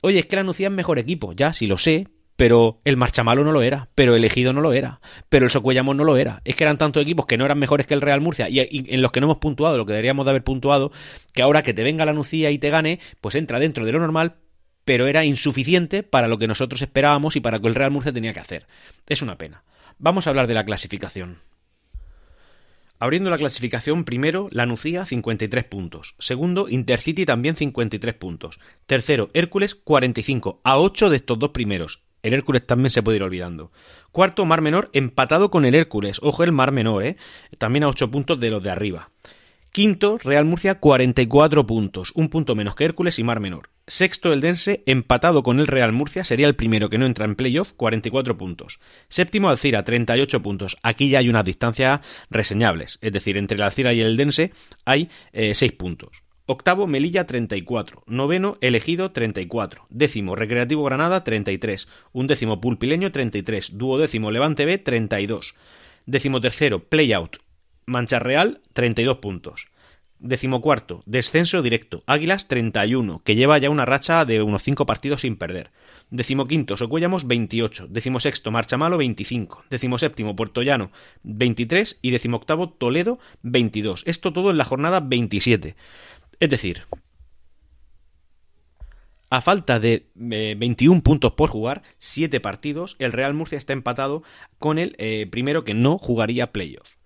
Oye, 0.00 0.20
es 0.20 0.26
que 0.26 0.36
la 0.36 0.44
Nucía 0.44 0.68
es 0.68 0.72
mejor 0.72 0.98
equipo, 0.98 1.32
ya, 1.32 1.52
si 1.52 1.66
lo 1.66 1.78
sé, 1.78 2.08
pero 2.38 2.80
el 2.84 2.96
Marchamalo 2.96 3.42
no 3.42 3.50
lo 3.50 3.62
era, 3.62 3.88
pero 3.96 4.14
el 4.14 4.24
Ejido 4.24 4.52
no 4.52 4.60
lo 4.60 4.72
era, 4.72 5.00
pero 5.28 5.46
el 5.46 5.50
Socuellamos 5.50 5.96
no 5.96 6.04
lo 6.04 6.16
era. 6.16 6.40
Es 6.44 6.54
que 6.54 6.62
eran 6.62 6.78
tantos 6.78 7.02
equipos 7.02 7.26
que 7.26 7.36
no 7.36 7.44
eran 7.44 7.58
mejores 7.58 7.84
que 7.84 7.94
el 7.94 8.00
Real 8.00 8.20
Murcia 8.20 8.48
y, 8.48 8.60
en 8.94 9.02
los 9.02 9.10
que 9.10 9.20
no 9.20 9.26
hemos 9.26 9.38
puntuado 9.38 9.76
lo 9.76 9.84
que 9.84 9.92
deberíamos 9.92 10.24
de 10.24 10.30
haber 10.30 10.44
puntuado, 10.44 10.92
que 11.32 11.42
ahora 11.42 11.62
que 11.62 11.74
te 11.74 11.82
venga 11.82 12.06
la 12.06 12.12
Nucía 12.12 12.52
y 12.52 12.58
te 12.58 12.70
gane, 12.70 13.00
pues 13.20 13.34
entra 13.34 13.58
dentro 13.58 13.84
de 13.84 13.90
lo 13.90 13.98
normal, 13.98 14.36
pero 14.84 15.08
era 15.08 15.24
insuficiente 15.24 16.04
para 16.04 16.28
lo 16.28 16.38
que 16.38 16.46
nosotros 16.46 16.80
esperábamos 16.80 17.34
y 17.34 17.40
para 17.40 17.56
lo 17.56 17.62
que 17.62 17.68
el 17.68 17.74
Real 17.74 17.90
Murcia 17.90 18.12
tenía 18.12 18.32
que 18.32 18.40
hacer. 18.40 18.68
Es 19.08 19.20
una 19.20 19.36
pena. 19.36 19.64
Vamos 20.00 20.26
a 20.26 20.30
hablar 20.30 20.46
de 20.46 20.54
la 20.54 20.64
clasificación. 20.64 21.38
Abriendo 23.00 23.30
la 23.30 23.38
clasificación, 23.38 24.04
primero, 24.04 24.48
la 24.52 24.64
Nucía, 24.64 25.04
53 25.04 25.64
puntos. 25.64 26.14
Segundo, 26.20 26.68
Intercity, 26.68 27.26
también 27.26 27.56
53 27.56 28.14
puntos. 28.14 28.60
Tercero, 28.86 29.28
Hércules, 29.34 29.74
45, 29.74 30.60
a 30.62 30.78
8 30.78 31.10
de 31.10 31.16
estos 31.16 31.38
dos 31.40 31.50
primeros. 31.50 32.04
El 32.22 32.32
Hércules 32.32 32.64
también 32.64 32.90
se 32.90 33.02
puede 33.02 33.16
ir 33.16 33.24
olvidando. 33.24 33.72
Cuarto, 34.12 34.44
Mar 34.44 34.62
Menor, 34.62 34.88
empatado 34.92 35.50
con 35.50 35.64
el 35.64 35.74
Hércules. 35.74 36.20
Ojo 36.22 36.44
el 36.44 36.52
Mar 36.52 36.70
Menor, 36.70 37.04
¿eh? 37.04 37.16
También 37.58 37.82
a 37.82 37.88
8 37.88 38.08
puntos 38.10 38.38
de 38.38 38.50
los 38.50 38.62
de 38.62 38.70
arriba. 38.70 39.10
Quinto, 39.78 40.18
Real 40.18 40.44
Murcia, 40.44 40.80
44 40.80 41.64
puntos, 41.64 42.10
un 42.16 42.30
punto 42.30 42.56
menos 42.56 42.74
que 42.74 42.84
Hércules 42.84 43.20
y 43.20 43.22
Mar 43.22 43.38
Menor. 43.38 43.70
Sexto, 43.86 44.32
el 44.32 44.40
Dense, 44.40 44.82
empatado 44.86 45.44
con 45.44 45.60
el 45.60 45.68
Real 45.68 45.92
Murcia, 45.92 46.24
sería 46.24 46.48
el 46.48 46.56
primero 46.56 46.90
que 46.90 46.98
no 46.98 47.06
entra 47.06 47.26
en 47.26 47.36
playoff, 47.36 47.74
44 47.74 48.36
puntos. 48.36 48.80
Séptimo, 49.08 49.48
Alcira, 49.48 49.84
38 49.84 50.42
puntos. 50.42 50.78
Aquí 50.82 51.10
ya 51.10 51.20
hay 51.20 51.28
unas 51.28 51.44
distancias 51.44 52.00
reseñables, 52.28 52.98
es 53.02 53.12
decir, 53.12 53.36
entre 53.36 53.54
el 53.54 53.62
Alcira 53.62 53.92
y 53.92 54.00
el 54.00 54.16
Dense 54.16 54.50
hay 54.84 55.10
6 55.32 55.62
eh, 55.62 55.70
puntos. 55.76 56.24
Octavo, 56.46 56.88
Melilla 56.88 57.24
34. 57.26 58.02
Noveno, 58.08 58.56
Elegido 58.60 59.12
34. 59.12 59.86
Décimo, 59.90 60.34
Recreativo 60.34 60.82
Granada 60.82 61.22
33. 61.22 61.86
Un 62.10 62.26
décimo, 62.26 62.60
Pulpileño 62.60 63.12
33. 63.12 63.78
Duodécimo, 63.78 64.32
Levante 64.32 64.64
B 64.64 64.78
32. 64.78 65.54
Décimo 66.04 66.40
tercero, 66.40 66.80
Playout 66.80 67.36
Mancha 67.88 68.18
Real 68.18 68.60
32 68.74 69.16
puntos. 69.16 69.67
Decimocuarto, 70.20 71.02
descenso 71.06 71.62
directo. 71.62 72.02
Águilas 72.06 72.48
31, 72.48 73.22
que 73.24 73.36
lleva 73.36 73.58
ya 73.58 73.70
una 73.70 73.84
racha 73.84 74.24
de 74.24 74.42
unos 74.42 74.64
5 74.64 74.84
partidos 74.84 75.20
sin 75.20 75.36
perder. 75.36 75.70
Decimoquinto, 76.10 76.76
Socuellamos 76.76 77.26
28. 77.26 77.86
Decimosexto, 77.88 78.50
Marchamalo 78.50 78.98
25. 78.98 79.64
Decimoséptimo, 79.70 80.34
Puerto 80.34 80.62
Llano 80.62 80.90
23. 81.22 82.00
Y 82.02 82.10
decimoctavo, 82.10 82.70
Toledo 82.70 83.20
22. 83.42 84.02
Esto 84.06 84.32
todo 84.32 84.50
en 84.50 84.58
la 84.58 84.64
jornada 84.64 85.00
27. 85.00 85.76
Es 86.40 86.50
decir, 86.50 86.82
a 89.30 89.40
falta 89.40 89.78
de 89.78 90.08
21 90.14 91.02
puntos 91.02 91.32
por 91.32 91.50
jugar, 91.50 91.82
7 91.98 92.40
partidos, 92.40 92.96
el 92.98 93.12
Real 93.12 93.34
Murcia 93.34 93.58
está 93.58 93.72
empatado 93.72 94.22
con 94.58 94.78
el 94.78 94.94
eh, 94.98 95.26
primero 95.30 95.64
que 95.64 95.74
no 95.74 95.98
jugaría 95.98 96.52
playoff. 96.52 96.97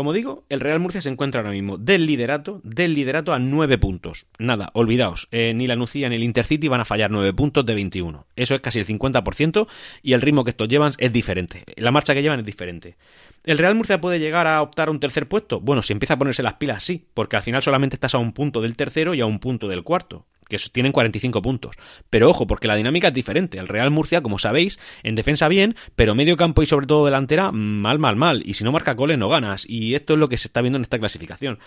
Como 0.00 0.14
digo, 0.14 0.46
el 0.48 0.60
Real 0.60 0.80
Murcia 0.80 1.02
se 1.02 1.10
encuentra 1.10 1.42
ahora 1.42 1.52
mismo 1.52 1.76
del 1.76 2.06
liderato, 2.06 2.62
del 2.64 2.94
liderato 2.94 3.34
a 3.34 3.38
9 3.38 3.76
puntos. 3.76 4.28
Nada, 4.38 4.70
olvidaos, 4.72 5.28
eh, 5.30 5.52
ni 5.54 5.66
la 5.66 5.76
Nucía 5.76 6.08
ni 6.08 6.16
el 6.16 6.22
Intercity 6.22 6.68
van 6.68 6.80
a 6.80 6.86
fallar 6.86 7.10
9 7.10 7.34
puntos 7.34 7.66
de 7.66 7.74
21. 7.74 8.24
Eso 8.34 8.54
es 8.54 8.62
casi 8.62 8.78
el 8.78 8.86
50% 8.86 9.68
y 10.02 10.14
el 10.14 10.22
ritmo 10.22 10.42
que 10.42 10.52
estos 10.52 10.68
llevan 10.68 10.94
es 10.96 11.12
diferente. 11.12 11.64
La 11.76 11.90
marcha 11.90 12.14
que 12.14 12.22
llevan 12.22 12.40
es 12.40 12.46
diferente. 12.46 12.96
¿El 13.44 13.58
Real 13.58 13.74
Murcia 13.74 14.00
puede 14.00 14.18
llegar 14.18 14.46
a 14.46 14.60
optar 14.60 14.88
a 14.88 14.90
un 14.90 15.00
tercer 15.00 15.28
puesto? 15.28 15.60
Bueno, 15.60 15.82
si 15.82 15.92
empieza 15.92 16.14
a 16.14 16.18
ponerse 16.18 16.42
las 16.42 16.54
pilas, 16.54 16.84
sí, 16.84 17.08
porque 17.14 17.36
al 17.36 17.42
final 17.42 17.62
solamente 17.62 17.96
estás 17.96 18.14
a 18.14 18.18
un 18.18 18.32
punto 18.32 18.60
del 18.60 18.76
tercero 18.76 19.14
y 19.14 19.20
a 19.20 19.26
un 19.26 19.38
punto 19.38 19.68
del 19.68 19.82
cuarto 19.82 20.26
que 20.50 20.58
tienen 20.72 20.92
45 20.92 21.40
puntos. 21.40 21.76
Pero 22.10 22.28
ojo, 22.28 22.46
porque 22.46 22.68
la 22.68 22.74
dinámica 22.74 23.08
es 23.08 23.14
diferente. 23.14 23.58
El 23.58 23.68
Real 23.68 23.90
Murcia, 23.90 24.20
como 24.20 24.38
sabéis, 24.38 24.78
en 25.02 25.14
defensa 25.14 25.48
bien, 25.48 25.76
pero 25.96 26.14
medio 26.14 26.36
campo 26.36 26.62
y 26.62 26.66
sobre 26.66 26.86
todo 26.86 27.06
delantera, 27.06 27.52
mal, 27.52 27.98
mal, 27.98 28.16
mal. 28.16 28.42
Y 28.44 28.54
si 28.54 28.64
no 28.64 28.72
marca 28.72 28.94
goles, 28.94 29.16
no 29.16 29.28
ganas. 29.28 29.64
Y 29.66 29.94
esto 29.94 30.14
es 30.14 30.18
lo 30.18 30.28
que 30.28 30.36
se 30.36 30.48
está 30.48 30.60
viendo 30.60 30.76
en 30.76 30.82
esta 30.82 30.98
clasificación. 30.98 31.60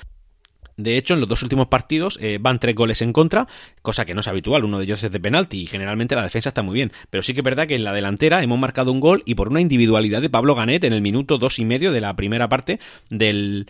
De 0.77 0.97
hecho, 0.97 1.13
en 1.13 1.19
los 1.19 1.29
dos 1.29 1.43
últimos 1.43 1.67
partidos 1.67 2.17
eh, 2.21 2.37
van 2.41 2.59
tres 2.59 2.75
goles 2.75 3.01
en 3.01 3.13
contra, 3.13 3.47
cosa 3.81 4.05
que 4.05 4.13
no 4.13 4.21
es 4.21 4.27
habitual. 4.27 4.63
Uno 4.63 4.79
de 4.79 4.85
ellos 4.85 5.03
es 5.03 5.11
de 5.11 5.19
penalti 5.19 5.61
y 5.61 5.65
generalmente 5.65 6.15
la 6.15 6.23
defensa 6.23 6.49
está 6.49 6.63
muy 6.63 6.75
bien. 6.75 6.91
Pero 7.09 7.23
sí 7.23 7.33
que 7.33 7.41
es 7.41 7.43
verdad 7.43 7.67
que 7.67 7.75
en 7.75 7.83
la 7.83 7.93
delantera 7.93 8.43
hemos 8.43 8.59
marcado 8.59 8.91
un 8.91 8.99
gol 8.99 9.23
y 9.25 9.35
por 9.35 9.49
una 9.49 9.61
individualidad 9.61 10.21
de 10.21 10.29
Pablo 10.29 10.55
Ganet 10.55 10.83
en 10.83 10.93
el 10.93 11.01
minuto 11.01 11.37
dos 11.37 11.59
y 11.59 11.65
medio 11.65 11.91
de 11.91 12.01
la 12.01 12.15
primera 12.15 12.49
parte 12.49 12.79
del, 13.09 13.67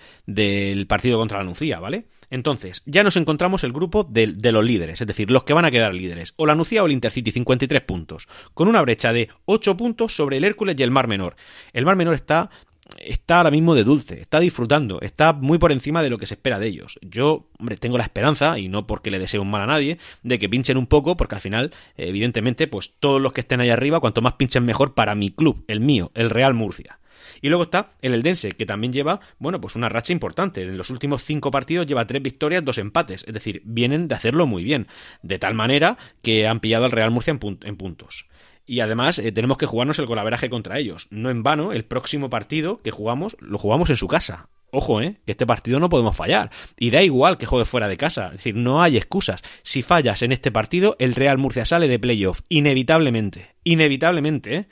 partido 0.87 1.17
contra 1.17 1.39
la 1.39 1.43
Nucía, 1.43 1.79
¿vale? 1.79 2.05
Entonces, 2.29 2.81
ya 2.85 3.03
nos 3.03 3.15
encontramos 3.17 3.63
el 3.63 3.73
grupo 3.73 4.03
de, 4.03 4.27
de, 4.27 4.51
los 4.51 4.63
líderes, 4.63 4.99
es 5.01 5.07
decir, 5.07 5.29
los 5.29 5.43
que 5.43 5.53
van 5.53 5.65
a 5.65 5.71
quedar 5.71 5.93
líderes, 5.93 6.33
o 6.35 6.47
la 6.47 6.55
Nucía 6.55 6.81
o 6.81 6.87
el 6.87 6.91
Intercity, 6.91 7.31
53 7.31 7.81
puntos, 7.81 8.27
con 8.53 8.67
una 8.67 8.81
brecha 8.81 9.13
de 9.13 9.29
8 9.45 9.77
puntos 9.77 10.15
sobre 10.15 10.37
el 10.37 10.43
Hércules 10.43 10.75
y 10.77 10.83
el 10.83 10.89
Mar 10.89 11.07
Menor. 11.07 11.35
El 11.73 11.85
Mar 11.85 11.95
Menor 11.95 12.15
está 12.15 12.49
está 12.97 13.37
ahora 13.37 13.51
mismo 13.51 13.75
de 13.75 13.83
dulce, 13.83 14.21
está 14.21 14.39
disfrutando, 14.39 14.99
está 15.01 15.33
muy 15.33 15.57
por 15.57 15.71
encima 15.71 16.01
de 16.03 16.09
lo 16.09 16.17
que 16.17 16.25
se 16.25 16.35
espera 16.35 16.59
de 16.59 16.67
ellos. 16.67 16.99
Yo, 17.01 17.49
hombre, 17.59 17.77
tengo 17.77 17.97
la 17.97 18.03
esperanza, 18.03 18.57
y 18.59 18.69
no 18.69 18.87
porque 18.87 19.11
le 19.11 19.19
deseo 19.19 19.41
un 19.41 19.51
mal 19.51 19.61
a 19.61 19.67
nadie, 19.67 19.97
de 20.23 20.39
que 20.39 20.49
pinchen 20.49 20.77
un 20.77 20.87
poco, 20.87 21.17
porque 21.17 21.35
al 21.35 21.41
final, 21.41 21.71
evidentemente, 21.97 22.67
pues 22.67 22.93
todos 22.99 23.21
los 23.21 23.33
que 23.33 23.41
estén 23.41 23.61
ahí 23.61 23.69
arriba, 23.69 23.99
cuanto 23.99 24.21
más 24.21 24.33
pinchen 24.33 24.65
mejor 24.65 24.93
para 24.93 25.15
mi 25.15 25.31
club, 25.31 25.63
el 25.67 25.79
mío, 25.79 26.11
el 26.13 26.29
Real 26.29 26.53
Murcia. 26.53 26.99
Y 27.41 27.49
luego 27.49 27.63
está 27.63 27.91
el 28.01 28.13
Eldense, 28.13 28.53
que 28.53 28.65
también 28.65 28.93
lleva, 28.93 29.19
bueno, 29.37 29.59
pues 29.59 29.75
una 29.75 29.89
racha 29.89 30.13
importante. 30.13 30.63
En 30.63 30.77
los 30.77 30.89
últimos 30.89 31.23
cinco 31.23 31.51
partidos 31.51 31.85
lleva 31.85 32.07
tres 32.07 32.21
victorias, 32.21 32.63
dos 32.63 32.77
empates. 32.77 33.25
Es 33.27 33.33
decir, 33.33 33.61
vienen 33.65 34.07
de 34.07 34.15
hacerlo 34.15 34.45
muy 34.45 34.63
bien. 34.63 34.87
De 35.21 35.39
tal 35.39 35.53
manera 35.53 35.97
que 36.21 36.47
han 36.47 36.59
pillado 36.59 36.85
al 36.85 36.91
Real 36.91 37.11
Murcia 37.11 37.31
en 37.31 37.75
puntos. 37.75 38.27
Y 38.65 38.79
además 38.79 39.19
eh, 39.19 39.31
tenemos 39.31 39.57
que 39.57 39.65
jugarnos 39.65 39.99
el 39.99 40.05
golaveraje 40.05 40.49
contra 40.49 40.79
ellos. 40.79 41.07
No 41.09 41.29
en 41.29 41.43
vano, 41.43 41.73
el 41.73 41.85
próximo 41.85 42.29
partido 42.29 42.81
que 42.81 42.91
jugamos 42.91 43.35
lo 43.39 43.57
jugamos 43.57 43.89
en 43.89 43.97
su 43.97 44.07
casa. 44.07 44.49
Ojo, 44.71 45.01
¿eh? 45.01 45.17
Que 45.25 45.33
este 45.33 45.45
partido 45.45 45.79
no 45.79 45.89
podemos 45.89 46.17
fallar. 46.17 46.49
Y 46.79 46.89
da 46.89 47.03
igual 47.03 47.37
que 47.37 47.45
juegue 47.45 47.65
fuera 47.65 47.87
de 47.87 47.97
casa. 47.97 48.27
Es 48.27 48.37
decir, 48.37 48.55
no 48.55 48.81
hay 48.81 48.97
excusas. 48.97 49.43
Si 49.61 49.83
fallas 49.83 50.23
en 50.23 50.31
este 50.31 50.51
partido, 50.51 50.95
el 50.97 51.13
Real 51.13 51.37
Murcia 51.37 51.65
sale 51.65 51.87
de 51.87 51.99
playoff. 51.99 52.41
Inevitablemente. 52.49 53.53
Inevitablemente, 53.63 54.55
¿eh? 54.55 54.67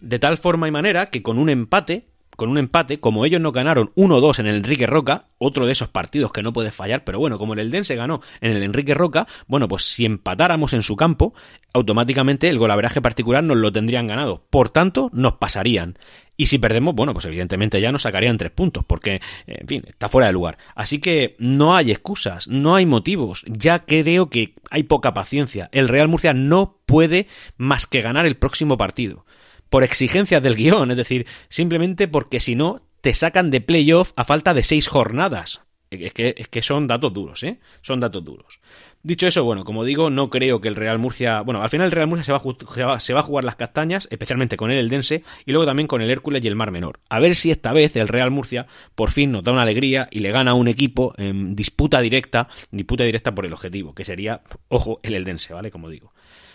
De 0.00 0.18
tal 0.18 0.36
forma 0.36 0.68
y 0.68 0.70
manera 0.70 1.06
que 1.06 1.22
con 1.22 1.38
un 1.38 1.48
empate 1.48 2.08
con 2.38 2.50
un 2.50 2.58
empate, 2.58 3.00
como 3.00 3.24
ellos 3.24 3.40
no 3.40 3.50
ganaron 3.50 3.88
1-2 3.96 4.38
en 4.38 4.46
el 4.46 4.54
Enrique 4.54 4.86
Roca, 4.86 5.24
otro 5.38 5.66
de 5.66 5.72
esos 5.72 5.88
partidos 5.88 6.30
que 6.30 6.44
no 6.44 6.52
puede 6.52 6.70
fallar, 6.70 7.02
pero 7.02 7.18
bueno, 7.18 7.36
como 7.36 7.54
el 7.54 7.84
se 7.84 7.96
ganó 7.96 8.20
en 8.40 8.52
el 8.52 8.62
Enrique 8.62 8.94
Roca, 8.94 9.26
bueno, 9.48 9.66
pues 9.66 9.82
si 9.86 10.04
empatáramos 10.04 10.72
en 10.72 10.84
su 10.84 10.94
campo, 10.94 11.34
automáticamente 11.74 12.48
el 12.48 12.60
golaveraje 12.60 13.02
particular 13.02 13.42
nos 13.42 13.56
lo 13.56 13.72
tendrían 13.72 14.06
ganado. 14.06 14.44
Por 14.50 14.68
tanto, 14.68 15.10
nos 15.12 15.32
pasarían. 15.32 15.98
Y 16.36 16.46
si 16.46 16.58
perdemos, 16.58 16.94
bueno, 16.94 17.12
pues 17.12 17.24
evidentemente 17.24 17.80
ya 17.80 17.90
nos 17.90 18.02
sacarían 18.02 18.38
tres 18.38 18.52
puntos, 18.52 18.84
porque, 18.86 19.20
en 19.48 19.66
fin, 19.66 19.82
está 19.88 20.08
fuera 20.08 20.28
de 20.28 20.32
lugar. 20.32 20.58
Así 20.76 21.00
que 21.00 21.34
no 21.40 21.74
hay 21.74 21.90
excusas, 21.90 22.46
no 22.46 22.76
hay 22.76 22.86
motivos. 22.86 23.44
Ya 23.48 23.80
creo 23.80 24.30
que 24.30 24.54
hay 24.70 24.84
poca 24.84 25.12
paciencia. 25.12 25.70
El 25.72 25.88
Real 25.88 26.06
Murcia 26.06 26.34
no 26.34 26.76
puede 26.86 27.26
más 27.56 27.88
que 27.88 28.00
ganar 28.00 28.26
el 28.26 28.36
próximo 28.36 28.78
partido 28.78 29.26
por 29.70 29.84
exigencias 29.84 30.42
del 30.42 30.56
guion, 30.56 30.90
es 30.90 30.96
decir, 30.96 31.26
simplemente 31.48 32.08
porque 32.08 32.40
si 32.40 32.54
no, 32.54 32.82
te 33.00 33.14
sacan 33.14 33.50
de 33.50 33.60
playoff 33.60 34.12
a 34.16 34.24
falta 34.24 34.54
de 34.54 34.62
seis 34.62 34.88
jornadas. 34.88 35.62
Es 35.90 36.12
que, 36.12 36.34
es 36.36 36.48
que 36.48 36.60
son 36.60 36.86
datos 36.86 37.14
duros, 37.14 37.42
¿eh? 37.44 37.60
Son 37.80 37.98
datos 37.98 38.22
duros. 38.22 38.60
Dicho 39.02 39.26
eso, 39.26 39.44
bueno, 39.44 39.64
como 39.64 39.84
digo, 39.84 40.10
no 40.10 40.28
creo 40.28 40.60
que 40.60 40.68
el 40.68 40.74
Real 40.74 40.98
Murcia. 40.98 41.40
Bueno, 41.40 41.62
al 41.62 41.70
final 41.70 41.86
el 41.86 41.92
Real 41.92 42.08
Murcia 42.08 42.24
se 42.24 42.32
va, 42.32 43.00
se 43.00 43.14
va, 43.14 43.20
a 43.20 43.22
jugar 43.22 43.44
las 43.44 43.56
castañas, 43.56 44.06
especialmente 44.10 44.56
con 44.56 44.70
el 44.70 44.78
Eldense 44.78 45.22
y 45.46 45.52
luego 45.52 45.64
también 45.64 45.86
con 45.86 46.02
el 46.02 46.10
Hércules 46.10 46.44
y 46.44 46.48
el 46.48 46.56
Mar 46.56 46.72
Menor. 46.72 47.00
A 47.08 47.20
ver 47.20 47.36
si 47.36 47.50
esta 47.50 47.72
vez 47.72 47.96
el 47.96 48.08
Real 48.08 48.30
Murcia 48.30 48.66
por 48.94 49.10
fin 49.10 49.32
nos 49.32 49.44
da 49.44 49.52
una 49.52 49.62
alegría 49.62 50.08
y 50.10 50.18
le 50.18 50.30
gana 50.30 50.50
a 50.50 50.54
un 50.54 50.68
equipo 50.68 51.14
en 51.16 51.54
disputa 51.54 52.00
directa, 52.00 52.48
disputa 52.70 53.04
directa 53.04 53.34
por 53.34 53.46
el 53.46 53.52
objetivo, 53.52 53.94
que 53.94 54.04
sería, 54.04 54.42
ojo, 54.68 55.00
el 55.02 55.14
Eldense, 55.14 55.54
¿vale? 55.54 55.70
Como 55.70 55.88
digo. 55.88 56.12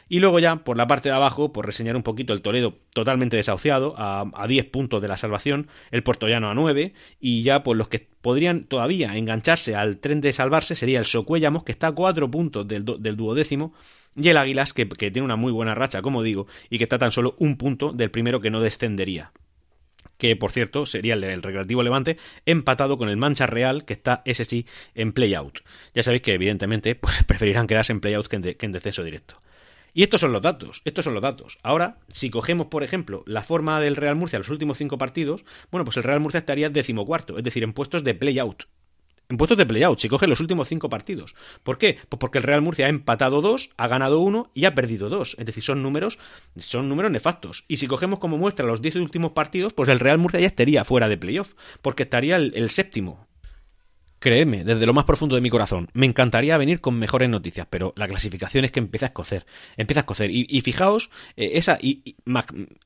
Y 0.09 0.19
luego 0.19 0.39
ya, 0.39 0.57
por 0.57 0.77
la 0.77 0.87
parte 0.87 1.09
de 1.09 1.15
abajo, 1.15 1.53
por 1.53 1.65
reseñar 1.65 1.95
un 1.95 2.03
poquito 2.03 2.33
el 2.33 2.41
Toledo 2.41 2.77
totalmente 2.93 3.37
desahuciado, 3.37 3.95
a, 3.97 4.25
a 4.33 4.47
10 4.47 4.65
puntos 4.65 5.01
de 5.01 5.07
la 5.07 5.17
salvación, 5.17 5.67
el 5.91 6.03
Portollano 6.03 6.49
a 6.49 6.53
9, 6.53 6.93
y 7.19 7.43
ya 7.43 7.63
pues 7.63 7.77
los 7.77 7.87
que 7.87 8.07
podrían 8.21 8.65
todavía 8.65 9.15
engancharse 9.17 9.75
al 9.75 9.97
tren 9.97 10.21
de 10.21 10.33
salvarse 10.33 10.75
sería 10.75 10.99
el 10.99 11.05
Socuellamos, 11.05 11.63
que 11.63 11.71
está 11.71 11.87
a 11.87 11.91
4 11.93 12.29
puntos 12.29 12.67
del, 12.67 12.85
duodécimo, 12.85 13.73
y 14.15 14.29
el 14.29 14.37
Águilas, 14.37 14.73
que, 14.73 14.87
que 14.87 15.11
tiene 15.11 15.25
una 15.25 15.35
muy 15.35 15.51
buena 15.51 15.75
racha, 15.75 16.01
como 16.01 16.21
digo, 16.23 16.47
y 16.69 16.77
que 16.77 16.83
está 16.83 16.99
tan 16.99 17.11
solo 17.11 17.35
un 17.39 17.57
punto 17.57 17.91
del 17.91 18.11
primero 18.11 18.41
que 18.41 18.51
no 18.51 18.61
descendería 18.61 19.31
que 20.23 20.37
por 20.37 20.53
cierto 20.53 20.85
sería 20.85 21.15
el, 21.15 21.41
Recreativo 21.41 21.83
Levante, 21.83 22.17
empatado 22.45 22.97
con 22.97 23.09
el 23.09 23.17
Mancha 23.17 23.45
Real, 23.45 23.83
que 23.83 23.91
está 23.91 24.21
ese 24.23 24.45
sí 24.45 24.65
en 24.95 25.11
play-out. 25.11 25.59
Ya 25.93 26.01
sabéis 26.01 26.21
que 26.21 26.33
evidentemente 26.33 26.95
pues, 27.01 27.25
preferirán 27.25 27.67
quedarse 27.67 27.91
en 27.91 27.99
play-out 27.99 28.27
que, 28.27 28.55
que 28.55 28.65
en 28.65 28.71
descenso 28.71 29.03
directo. 29.03 29.42
Y 29.93 30.01
estos 30.03 30.21
son 30.21 30.34
los 30.34 30.41
datos, 30.41 30.82
estos 30.86 31.06
son 31.06 31.13
los 31.13 31.21
datos. 31.21 31.60
Ahora, 31.62 31.99
si 32.10 32.29
cogemos, 32.32 32.67
por 32.67 32.84
ejemplo, 32.84 33.23
la 33.27 33.43
forma 33.43 33.79
del 33.79 33.95
Real 33.95 34.15
Murcia 34.15 34.39
los 34.39 34.49
últimos 34.49 34.77
cinco 34.77 34.97
partidos, 34.97 35.45
bueno, 35.71 35.86
pues 35.86 35.97
el 35.97 36.03
Real 36.03 36.19
Murcia 36.19 36.39
estaría 36.39 36.69
decimocuarto, 36.69 37.38
es 37.38 37.43
decir, 37.43 37.63
en 37.63 37.73
puestos 37.73 38.03
de 38.03 38.15
play-out. 38.15 38.63
En 39.29 39.38
puestos 39.38 39.58
de 39.58 39.65
play-out, 39.65 39.99
si 39.99 40.10
coge 40.10 40.27
los 40.27 40.39
últimos 40.39 40.67
cinco 40.67 40.89
partidos. 40.89 41.36
¿Por 41.63 41.77
qué? 41.77 41.97
Pues 42.10 42.19
porque 42.19 42.39
el 42.39 42.43
Real 42.43 42.62
Murcia 42.62 42.88
ha 42.88 42.89
empatado 42.89 43.41
dos, 43.41 43.69
ha 43.77 43.88
ganado 43.88 44.19
uno 44.19 44.51
y 44.53 44.65
ha 44.65 44.75
perdido 44.75 45.10
dos. 45.10 45.36
Es 45.39 45.45
decir, 45.45 45.63
son 45.63 45.82
números, 45.84 46.17
son 46.58 46.89
números 46.89 47.12
nefastos. 47.12 47.63
Y 47.67 47.77
si 47.77 47.88
cogemos 47.88 48.19
como 48.19 48.38
muestra 48.38 48.65
los 48.65 48.82
diez 48.82 48.95
últimos 48.95 49.32
partidos, 49.32 49.73
pues 49.73 49.89
el 49.89 49.99
Real 49.99 50.17
Murcia 50.17 50.39
ya 50.39 50.47
estaría 50.47 50.84
fuera 50.84 51.08
de 51.08 51.17
playoff, 51.17 51.53
porque 51.82 52.03
estaría 52.03 52.36
el 52.36 52.69
séptimo. 52.69 53.27
Créeme, 54.23 54.63
desde 54.63 54.86
lo 54.86 54.93
más 54.93 55.03
profundo 55.03 55.36
de 55.36 55.41
mi 55.41 55.49
corazón, 55.49 55.89
me 55.91 56.05
encantaría 56.05 56.57
venir 56.57 56.79
con 56.79 56.97
mejores 56.97 57.29
noticias, 57.29 57.67
pero 57.69 57.91
la 57.97 58.07
clasificación 58.07 58.63
es 58.63 58.71
que 58.71 58.79
empieza 58.79 59.07
a 59.07 59.09
escocer, 59.09 59.45
empieza 59.75 59.99
a 59.99 60.03
escocer. 60.03 60.29
Y, 60.31 60.62
fijaos, 60.62 61.09
eh, 61.36 61.51
esa 61.55 61.77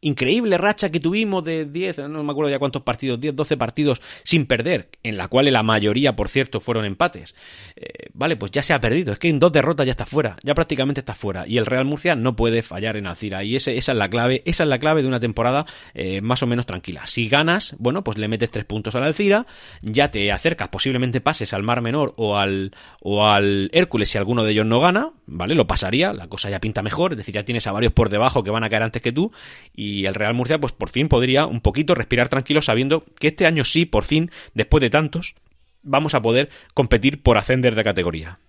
increíble 0.01 0.57
racha 0.57 0.89
que 0.91 0.99
tuvimos 0.99 1.43
de 1.43 1.65
10, 1.65 2.09
no 2.09 2.23
me 2.23 2.31
acuerdo 2.31 2.49
ya 2.49 2.57
cuántos 2.57 2.81
partidos, 2.81 3.19
10, 3.19 3.35
12 3.35 3.55
partidos 3.55 4.01
sin 4.23 4.47
perder, 4.47 4.89
en 5.03 5.15
la 5.15 5.27
cual 5.27 5.53
la 5.53 5.61
mayoría, 5.61 6.15
por 6.15 6.27
cierto, 6.27 6.59
fueron 6.59 6.85
empates. 6.85 7.35
Eh, 7.75 8.09
vale, 8.15 8.35
pues 8.35 8.49
ya 8.49 8.63
se 8.63 8.73
ha 8.73 8.81
perdido, 8.81 9.13
es 9.13 9.19
que 9.19 9.29
en 9.29 9.37
dos 9.37 9.51
derrotas 9.51 9.85
ya 9.85 9.91
está 9.91 10.07
fuera, 10.07 10.37
ya 10.41 10.55
prácticamente 10.55 11.01
está 11.01 11.13
fuera. 11.13 11.47
Y 11.47 11.59
el 11.59 11.67
Real 11.67 11.85
Murcia 11.85 12.15
no 12.15 12.35
puede 12.35 12.63
fallar 12.63 12.97
en 12.97 13.05
Alcira. 13.05 13.43
Y 13.43 13.55
esa 13.55 13.71
es 13.73 13.87
la 13.89 14.09
clave, 14.09 14.41
esa 14.45 14.63
es 14.63 14.69
la 14.69 14.79
clave 14.79 15.03
de 15.03 15.07
una 15.07 15.19
temporada 15.19 15.67
eh, 15.93 16.19
más 16.19 16.41
o 16.41 16.47
menos 16.47 16.65
tranquila. 16.65 17.05
Si 17.05 17.29
ganas, 17.29 17.75
bueno, 17.77 18.03
pues 18.03 18.17
le 18.17 18.27
metes 18.27 18.49
tres 18.49 18.65
puntos 18.65 18.95
a 18.95 18.99
la 18.99 19.05
Alcira, 19.05 19.45
ya 19.83 20.09
te 20.09 20.31
acercas 20.31 20.69
posiblemente 20.69 21.21
pases 21.27 21.51
al 21.51 21.61
Mar 21.61 21.81
Menor 21.81 22.13
o 22.15 22.37
al, 22.37 22.71
o 23.01 23.27
al 23.27 23.69
Hércules 23.73 24.07
si 24.07 24.17
alguno 24.17 24.45
de 24.45 24.53
ellos 24.53 24.65
no 24.65 24.79
gana, 24.79 25.11
¿vale? 25.25 25.55
Lo 25.55 25.67
pasaría, 25.67 26.13
la 26.13 26.29
cosa 26.29 26.49
ya 26.49 26.61
pinta 26.61 26.81
mejor, 26.81 27.11
es 27.11 27.17
decir, 27.17 27.35
ya 27.35 27.43
tienes 27.43 27.67
a 27.67 27.73
varios 27.73 27.91
por 27.91 28.07
debajo 28.07 28.45
que 28.45 28.49
van 28.49 28.63
a 28.63 28.69
caer 28.69 28.83
antes 28.83 29.01
que 29.01 29.11
tú 29.11 29.33
y 29.75 30.05
el 30.05 30.15
Real 30.15 30.33
Murcia 30.33 30.57
pues 30.57 30.71
por 30.71 30.87
fin 30.87 31.09
podría 31.09 31.45
un 31.45 31.59
poquito 31.59 31.95
respirar 31.95 32.29
tranquilo 32.29 32.61
sabiendo 32.61 33.03
que 33.19 33.27
este 33.27 33.45
año 33.45 33.65
sí, 33.65 33.85
por 33.85 34.05
fin, 34.05 34.31
después 34.53 34.79
de 34.79 34.89
tantos, 34.89 35.35
vamos 35.83 36.15
a 36.15 36.21
poder 36.21 36.49
competir 36.73 37.21
por 37.21 37.37
ascender 37.37 37.75
de 37.75 37.83
categoría. 37.83 38.39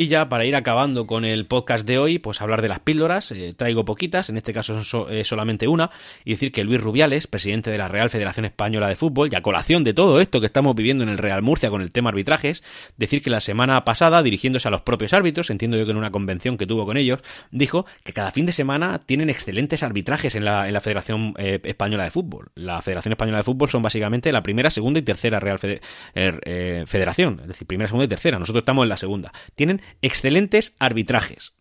Y 0.00 0.08
ya 0.08 0.30
para 0.30 0.46
ir 0.46 0.56
acabando 0.56 1.06
con 1.06 1.26
el 1.26 1.44
podcast 1.44 1.86
de 1.86 1.98
hoy, 1.98 2.18
pues 2.18 2.40
hablar 2.40 2.62
de 2.62 2.68
las 2.68 2.78
píldoras, 2.78 3.32
eh, 3.32 3.52
traigo 3.54 3.84
poquitas, 3.84 4.30
en 4.30 4.38
este 4.38 4.54
caso 4.54 4.82
son 4.82 5.12
eh, 5.12 5.24
solamente 5.24 5.68
una, 5.68 5.90
y 6.24 6.30
decir 6.30 6.52
que 6.52 6.64
Luis 6.64 6.80
Rubiales, 6.80 7.26
presidente 7.26 7.70
de 7.70 7.76
la 7.76 7.86
Real 7.86 8.08
Federación 8.08 8.46
Española 8.46 8.88
de 8.88 8.96
Fútbol, 8.96 9.28
y 9.30 9.36
a 9.36 9.42
colación 9.42 9.84
de 9.84 9.92
todo 9.92 10.22
esto 10.22 10.40
que 10.40 10.46
estamos 10.46 10.74
viviendo 10.74 11.04
en 11.04 11.10
el 11.10 11.18
Real 11.18 11.42
Murcia 11.42 11.68
con 11.68 11.82
el 11.82 11.92
tema 11.92 12.08
arbitrajes, 12.08 12.62
decir 12.96 13.20
que 13.20 13.28
la 13.28 13.40
semana 13.40 13.84
pasada, 13.84 14.22
dirigiéndose 14.22 14.68
a 14.68 14.70
los 14.70 14.80
propios 14.80 15.12
árbitros, 15.12 15.50
entiendo 15.50 15.76
yo 15.76 15.84
que 15.84 15.90
en 15.90 15.98
una 15.98 16.10
convención 16.10 16.56
que 16.56 16.66
tuvo 16.66 16.86
con 16.86 16.96
ellos, 16.96 17.20
dijo 17.50 17.84
que 18.02 18.14
cada 18.14 18.30
fin 18.30 18.46
de 18.46 18.52
semana 18.52 19.00
tienen 19.04 19.28
excelentes 19.28 19.82
arbitrajes 19.82 20.34
en 20.34 20.46
la, 20.46 20.66
en 20.66 20.72
la 20.72 20.80
Federación 20.80 21.34
eh, 21.36 21.60
Española 21.62 22.04
de 22.04 22.10
Fútbol. 22.10 22.52
La 22.54 22.80
Federación 22.80 23.12
Española 23.12 23.36
de 23.36 23.44
Fútbol 23.44 23.68
son 23.68 23.82
básicamente 23.82 24.32
la 24.32 24.42
primera, 24.42 24.70
segunda 24.70 24.98
y 24.98 25.02
tercera 25.02 25.40
Real 25.40 25.58
Federación, 25.58 27.40
es 27.42 27.48
decir, 27.48 27.66
primera, 27.66 27.86
segunda 27.86 28.06
y 28.06 28.08
tercera. 28.08 28.38
Nosotros 28.38 28.62
estamos 28.62 28.84
en 28.84 28.88
la 28.88 28.96
segunda. 28.96 29.30
Tienen 29.54 29.82
excelentes 30.02 30.74
arbitrajes. 30.78 31.54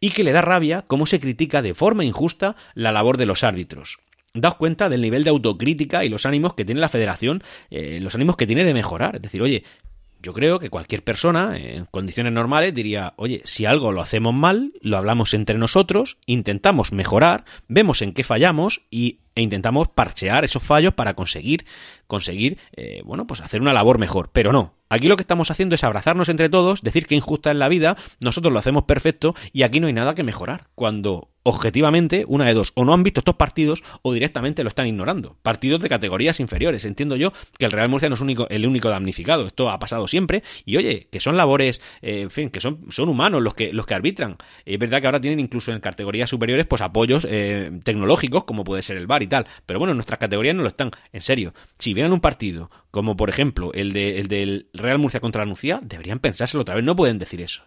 Y 0.00 0.10
que 0.10 0.24
le 0.24 0.32
da 0.32 0.40
rabia 0.40 0.84
cómo 0.86 1.06
se 1.06 1.20
critica 1.20 1.62
de 1.62 1.74
forma 1.74 2.04
injusta 2.04 2.56
la 2.74 2.92
labor 2.92 3.18
de 3.18 3.26
los 3.26 3.44
árbitros. 3.44 3.98
Daos 4.32 4.56
cuenta 4.56 4.88
del 4.88 5.00
nivel 5.00 5.24
de 5.24 5.30
autocrítica 5.30 6.04
y 6.04 6.08
los 6.08 6.26
ánimos 6.26 6.54
que 6.54 6.64
tiene 6.64 6.80
la 6.80 6.88
federación, 6.88 7.42
eh, 7.70 7.98
los 8.00 8.14
ánimos 8.14 8.36
que 8.36 8.46
tiene 8.46 8.64
de 8.64 8.74
mejorar. 8.74 9.16
Es 9.16 9.22
decir, 9.22 9.42
oye, 9.42 9.64
yo 10.22 10.32
creo 10.32 10.58
que 10.58 10.70
cualquier 10.70 11.02
persona 11.04 11.56
en 11.56 11.86
condiciones 11.86 12.32
normales 12.32 12.74
diría, 12.74 13.14
oye, 13.16 13.42
si 13.44 13.64
algo 13.64 13.92
lo 13.92 14.00
hacemos 14.00 14.34
mal, 14.34 14.72
lo 14.80 14.96
hablamos 14.96 15.34
entre 15.34 15.58
nosotros, 15.58 16.18
intentamos 16.26 16.92
mejorar, 16.92 17.44
vemos 17.68 18.02
en 18.02 18.12
qué 18.12 18.24
fallamos 18.24 18.82
y, 18.90 19.20
e 19.36 19.42
intentamos 19.42 19.86
parchear 19.88 20.44
esos 20.44 20.62
fallos 20.62 20.94
para 20.94 21.14
conseguir, 21.14 21.64
conseguir, 22.08 22.58
eh, 22.72 23.02
bueno, 23.04 23.28
pues 23.28 23.40
hacer 23.40 23.60
una 23.60 23.72
labor 23.72 23.98
mejor. 23.98 24.30
Pero 24.32 24.50
no, 24.50 24.74
Aquí 24.88 25.08
lo 25.08 25.16
que 25.16 25.22
estamos 25.22 25.50
haciendo 25.50 25.74
es 25.74 25.82
abrazarnos 25.82 26.28
entre 26.28 26.48
todos, 26.48 26.82
decir 26.82 27.06
que 27.06 27.16
injusta 27.16 27.50
es 27.50 27.56
la 27.56 27.68
vida, 27.68 27.96
nosotros 28.20 28.52
lo 28.52 28.58
hacemos 28.60 28.84
perfecto 28.84 29.34
y 29.52 29.64
aquí 29.64 29.80
no 29.80 29.88
hay 29.88 29.92
nada 29.92 30.14
que 30.14 30.22
mejorar. 30.22 30.68
Cuando 30.76 31.28
objetivamente, 31.42 32.24
una 32.26 32.46
de 32.46 32.54
dos, 32.54 32.72
o 32.74 32.84
no 32.84 32.92
han 32.92 33.04
visto 33.04 33.20
estos 33.20 33.36
partidos 33.36 33.84
o 34.02 34.12
directamente 34.12 34.64
lo 34.64 34.68
están 34.68 34.86
ignorando. 34.86 35.36
Partidos 35.42 35.80
de 35.80 35.88
categorías 35.88 36.40
inferiores. 36.40 36.84
Entiendo 36.84 37.14
yo 37.14 37.32
que 37.58 37.64
el 37.64 37.70
Real 37.70 37.88
Murcia 37.88 38.08
no 38.08 38.16
es 38.16 38.20
único, 38.20 38.48
el 38.48 38.66
único 38.66 38.88
damnificado. 38.88 39.46
Esto 39.46 39.70
ha 39.70 39.78
pasado 39.78 40.08
siempre. 40.08 40.42
Y 40.64 40.76
oye, 40.76 41.08
que 41.10 41.20
son 41.20 41.36
labores, 41.36 41.80
eh, 42.02 42.22
en 42.22 42.30
fin, 42.30 42.50
que 42.50 42.60
son, 42.60 42.86
son 42.90 43.08
humanos 43.08 43.42
los 43.42 43.54
que, 43.54 43.72
los 43.72 43.86
que 43.86 43.94
arbitran. 43.94 44.36
Es 44.64 44.78
verdad 44.78 45.00
que 45.00 45.06
ahora 45.06 45.20
tienen 45.20 45.38
incluso 45.38 45.72
en 45.72 45.78
categorías 45.80 46.30
superiores, 46.30 46.66
pues 46.66 46.82
apoyos 46.82 47.26
eh, 47.30 47.70
tecnológicos, 47.84 48.42
como 48.42 48.64
puede 48.64 48.82
ser 48.82 48.96
el 48.96 49.06
VAR 49.06 49.22
Pero 49.28 49.78
bueno, 49.78 49.92
en 49.92 49.96
nuestras 49.96 50.18
categorías 50.18 50.54
no 50.54 50.62
lo 50.62 50.68
están. 50.68 50.90
En 51.12 51.22
serio, 51.22 51.54
si 51.78 51.94
vieran 51.94 52.12
un 52.12 52.20
partido, 52.20 52.70
como 52.90 53.16
por 53.16 53.28
ejemplo 53.28 53.72
el, 53.72 53.92
de, 53.92 54.18
el 54.18 54.28
del 54.28 54.68
Real 54.72 54.98
Murcia 54.98 55.20
contra 55.20 55.44
la 55.44 55.50
Nucía, 55.50 55.80
deberían 55.82 56.18
pensárselo 56.18 56.62
otra 56.62 56.74
vez. 56.74 56.84
No 56.84 56.96
pueden 56.96 57.18
decir 57.18 57.40
eso. 57.40 57.64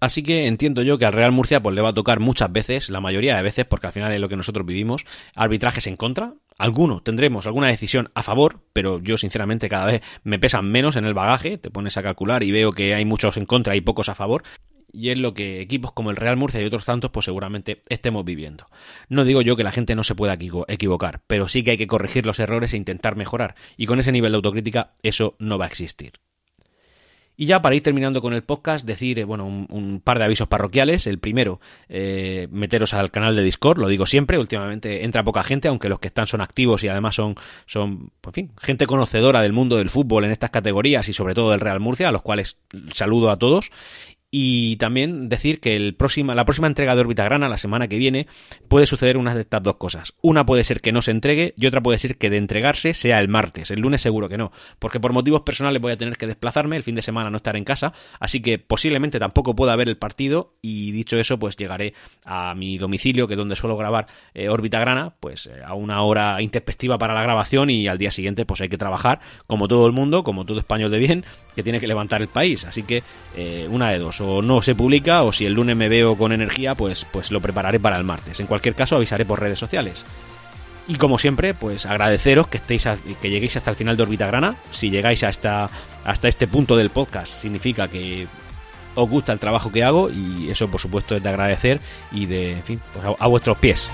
Así 0.00 0.22
que 0.22 0.46
entiendo 0.46 0.82
yo 0.82 0.98
que 0.98 1.06
al 1.06 1.12
Real 1.12 1.32
Murcia 1.32 1.62
pues 1.62 1.74
le 1.74 1.80
va 1.80 1.90
a 1.90 1.94
tocar 1.94 2.20
muchas 2.20 2.52
veces, 2.52 2.90
la 2.90 3.00
mayoría 3.00 3.36
de 3.36 3.42
veces, 3.42 3.64
porque 3.64 3.86
al 3.86 3.92
final 3.92 4.12
es 4.12 4.20
lo 4.20 4.28
que 4.28 4.36
nosotros 4.36 4.66
vivimos, 4.66 5.04
arbitrajes 5.34 5.86
en 5.86 5.96
contra. 5.96 6.34
Alguno 6.58 7.00
tendremos 7.02 7.46
alguna 7.46 7.68
decisión 7.68 8.10
a 8.14 8.22
favor, 8.22 8.60
pero 8.72 9.00
yo 9.00 9.16
sinceramente 9.16 9.68
cada 9.68 9.86
vez 9.86 10.02
me 10.22 10.38
pesan 10.38 10.70
menos 10.70 10.96
en 10.96 11.04
el 11.04 11.14
bagaje, 11.14 11.58
te 11.58 11.70
pones 11.70 11.96
a 11.96 12.02
calcular 12.02 12.42
y 12.42 12.50
veo 12.50 12.72
que 12.72 12.94
hay 12.94 13.04
muchos 13.04 13.36
en 13.36 13.46
contra 13.46 13.74
y 13.74 13.80
pocos 13.80 14.08
a 14.08 14.14
favor 14.14 14.42
y 14.96 15.10
es 15.10 15.18
lo 15.18 15.34
que 15.34 15.60
equipos 15.60 15.92
como 15.92 16.10
el 16.10 16.16
Real 16.16 16.36
Murcia 16.36 16.60
y 16.60 16.64
otros 16.64 16.86
tantos 16.86 17.10
pues 17.10 17.26
seguramente 17.26 17.82
estemos 17.88 18.24
viviendo. 18.24 18.66
No 19.08 19.24
digo 19.24 19.42
yo 19.42 19.54
que 19.54 19.64
la 19.64 19.72
gente 19.72 19.94
no 19.94 20.04
se 20.04 20.14
pueda 20.14 20.38
equivocar, 20.68 21.20
pero 21.26 21.48
sí 21.48 21.62
que 21.62 21.72
hay 21.72 21.78
que 21.78 21.86
corregir 21.86 22.24
los 22.24 22.38
errores 22.38 22.72
e 22.72 22.78
intentar 22.78 23.16
mejorar 23.16 23.54
y 23.76 23.86
con 23.86 24.00
ese 24.00 24.12
nivel 24.12 24.32
de 24.32 24.36
autocrítica 24.36 24.92
eso 25.02 25.36
no 25.38 25.58
va 25.58 25.66
a 25.66 25.68
existir. 25.68 26.14
Y 27.38 27.46
ya 27.46 27.60
para 27.60 27.74
ir 27.74 27.82
terminando 27.82 28.22
con 28.22 28.32
el 28.32 28.42
podcast, 28.42 28.86
decir, 28.86 29.18
eh, 29.18 29.24
bueno, 29.24 29.44
un, 29.46 30.00
par 30.02 30.18
de 30.18 30.24
avisos 30.24 30.48
parroquiales. 30.48 31.06
El 31.06 31.18
primero, 31.18 31.60
eh, 31.88 32.48
meteros 32.50 32.94
al 32.94 33.10
canal 33.10 33.36
de 33.36 33.42
Discord, 33.42 33.78
lo 33.78 33.88
digo 33.88 34.06
siempre, 34.06 34.38
últimamente 34.38 35.04
entra 35.04 35.22
poca 35.22 35.42
gente, 35.42 35.68
aunque 35.68 35.90
los 35.90 36.00
que 36.00 36.08
están 36.08 36.26
son 36.26 36.40
activos 36.40 36.82
y 36.82 36.88
además 36.88 37.14
son, 37.14 37.34
son, 37.66 38.10
fin, 38.32 38.52
gente 38.58 38.86
conocedora 38.86 39.42
del 39.42 39.52
mundo 39.52 39.76
del 39.76 39.90
fútbol 39.90 40.24
en 40.24 40.30
estas 40.30 40.50
categorías 40.50 41.08
y 41.10 41.12
sobre 41.12 41.34
todo 41.34 41.50
del 41.50 41.60
Real 41.60 41.78
Murcia, 41.78 42.08
a 42.08 42.12
los 42.12 42.22
cuales 42.22 42.56
saludo 42.94 43.30
a 43.30 43.38
todos. 43.38 43.70
Y 44.38 44.76
también 44.76 45.30
decir 45.30 45.60
que 45.60 45.76
el 45.76 45.94
próxima, 45.94 46.34
la 46.34 46.44
próxima 46.44 46.66
entrega 46.66 46.94
de 46.94 47.00
órbita 47.00 47.24
grana, 47.24 47.48
la 47.48 47.56
semana 47.56 47.88
que 47.88 47.96
viene, 47.96 48.26
puede 48.68 48.84
suceder 48.84 49.16
una 49.16 49.34
de 49.34 49.40
estas 49.40 49.62
dos 49.62 49.76
cosas. 49.76 50.12
Una 50.20 50.44
puede 50.44 50.62
ser 50.62 50.82
que 50.82 50.92
no 50.92 51.00
se 51.00 51.10
entregue 51.10 51.54
y 51.56 51.64
otra 51.64 51.82
puede 51.82 51.98
ser 51.98 52.18
que 52.18 52.28
de 52.28 52.36
entregarse 52.36 52.92
sea 52.92 53.18
el 53.20 53.28
martes. 53.28 53.70
El 53.70 53.80
lunes 53.80 54.02
seguro 54.02 54.28
que 54.28 54.36
no, 54.36 54.52
porque 54.78 55.00
por 55.00 55.14
motivos 55.14 55.40
personales 55.40 55.80
voy 55.80 55.92
a 55.92 55.96
tener 55.96 56.18
que 56.18 56.26
desplazarme, 56.26 56.76
el 56.76 56.82
fin 56.82 56.94
de 56.94 57.00
semana 57.00 57.30
no 57.30 57.38
estar 57.38 57.56
en 57.56 57.64
casa, 57.64 57.94
así 58.20 58.42
que 58.42 58.58
posiblemente 58.58 59.18
tampoco 59.18 59.56
pueda 59.56 59.74
ver 59.74 59.88
el 59.88 59.96
partido 59.96 60.52
y 60.60 60.90
dicho 60.90 61.16
eso, 61.16 61.38
pues 61.38 61.56
llegaré 61.56 61.94
a 62.26 62.54
mi 62.54 62.76
domicilio, 62.76 63.26
que 63.28 63.32
es 63.32 63.38
donde 63.38 63.56
suelo 63.56 63.78
grabar 63.78 64.06
eh, 64.34 64.50
órbita 64.50 64.78
grana, 64.80 65.14
pues 65.18 65.46
eh, 65.46 65.62
a 65.64 65.72
una 65.72 66.02
hora 66.02 66.42
introspectiva 66.42 66.98
para 66.98 67.14
la 67.14 67.22
grabación 67.22 67.70
y 67.70 67.88
al 67.88 67.96
día 67.96 68.10
siguiente 68.10 68.44
pues 68.44 68.60
hay 68.60 68.68
que 68.68 68.76
trabajar, 68.76 69.20
como 69.46 69.66
todo 69.66 69.86
el 69.86 69.92
mundo, 69.92 70.24
como 70.24 70.44
todo 70.44 70.58
español 70.58 70.90
de 70.90 70.98
bien, 70.98 71.24
que 71.54 71.62
tiene 71.62 71.80
que 71.80 71.86
levantar 71.86 72.20
el 72.20 72.28
país. 72.28 72.66
Así 72.66 72.82
que 72.82 73.02
eh, 73.34 73.66
una 73.70 73.90
de 73.92 73.98
dos 73.98 74.20
o 74.26 74.42
no 74.42 74.62
se 74.62 74.74
publica 74.74 75.22
o 75.22 75.32
si 75.32 75.46
el 75.46 75.54
lunes 75.54 75.76
me 75.76 75.88
veo 75.88 76.16
con 76.16 76.32
energía, 76.32 76.74
pues, 76.74 77.06
pues 77.10 77.30
lo 77.30 77.40
prepararé 77.40 77.80
para 77.80 77.96
el 77.96 78.04
martes. 78.04 78.40
En 78.40 78.46
cualquier 78.46 78.74
caso, 78.74 78.96
avisaré 78.96 79.24
por 79.24 79.40
redes 79.40 79.58
sociales. 79.58 80.04
Y 80.88 80.96
como 80.96 81.18
siempre, 81.18 81.52
pues 81.54 81.84
agradeceros 81.84 82.46
que 82.46 82.58
estéis 82.58 82.86
que 83.20 83.30
lleguéis 83.30 83.56
hasta 83.56 83.70
el 83.70 83.76
final 83.76 83.96
de 83.96 84.04
Orbita 84.04 84.26
Grana. 84.26 84.54
Si 84.70 84.90
llegáis 84.90 85.24
hasta, 85.24 85.68
hasta 86.04 86.28
este 86.28 86.46
punto 86.46 86.76
del 86.76 86.90
podcast, 86.90 87.32
significa 87.32 87.88
que 87.88 88.28
os 88.94 89.08
gusta 89.08 89.32
el 89.32 89.38
trabajo 89.38 89.72
que 89.72 89.84
hago 89.84 90.10
y 90.10 90.48
eso 90.50 90.68
por 90.68 90.80
supuesto 90.80 91.16
es 91.16 91.22
de 91.22 91.28
agradecer 91.28 91.80
y 92.12 92.26
de, 92.26 92.52
en 92.52 92.62
fin, 92.62 92.80
pues 92.92 93.04
a, 93.04 93.14
a 93.18 93.26
vuestros 93.26 93.58
pies. 93.58 93.88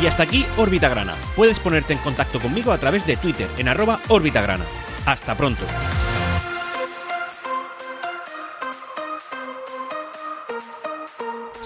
Y 0.00 0.06
hasta 0.06 0.24
aquí 0.24 0.44
Órbita 0.56 0.88
Grana. 0.88 1.14
Puedes 1.36 1.60
ponerte 1.60 1.92
en 1.92 1.98
contacto 2.00 2.40
conmigo 2.40 2.72
a 2.72 2.78
través 2.78 3.06
de 3.06 3.16
Twitter 3.16 3.48
en 3.58 3.68
arroba 3.68 4.00
Grana. 4.08 4.64
Hasta 5.06 5.36
pronto. 5.36 5.64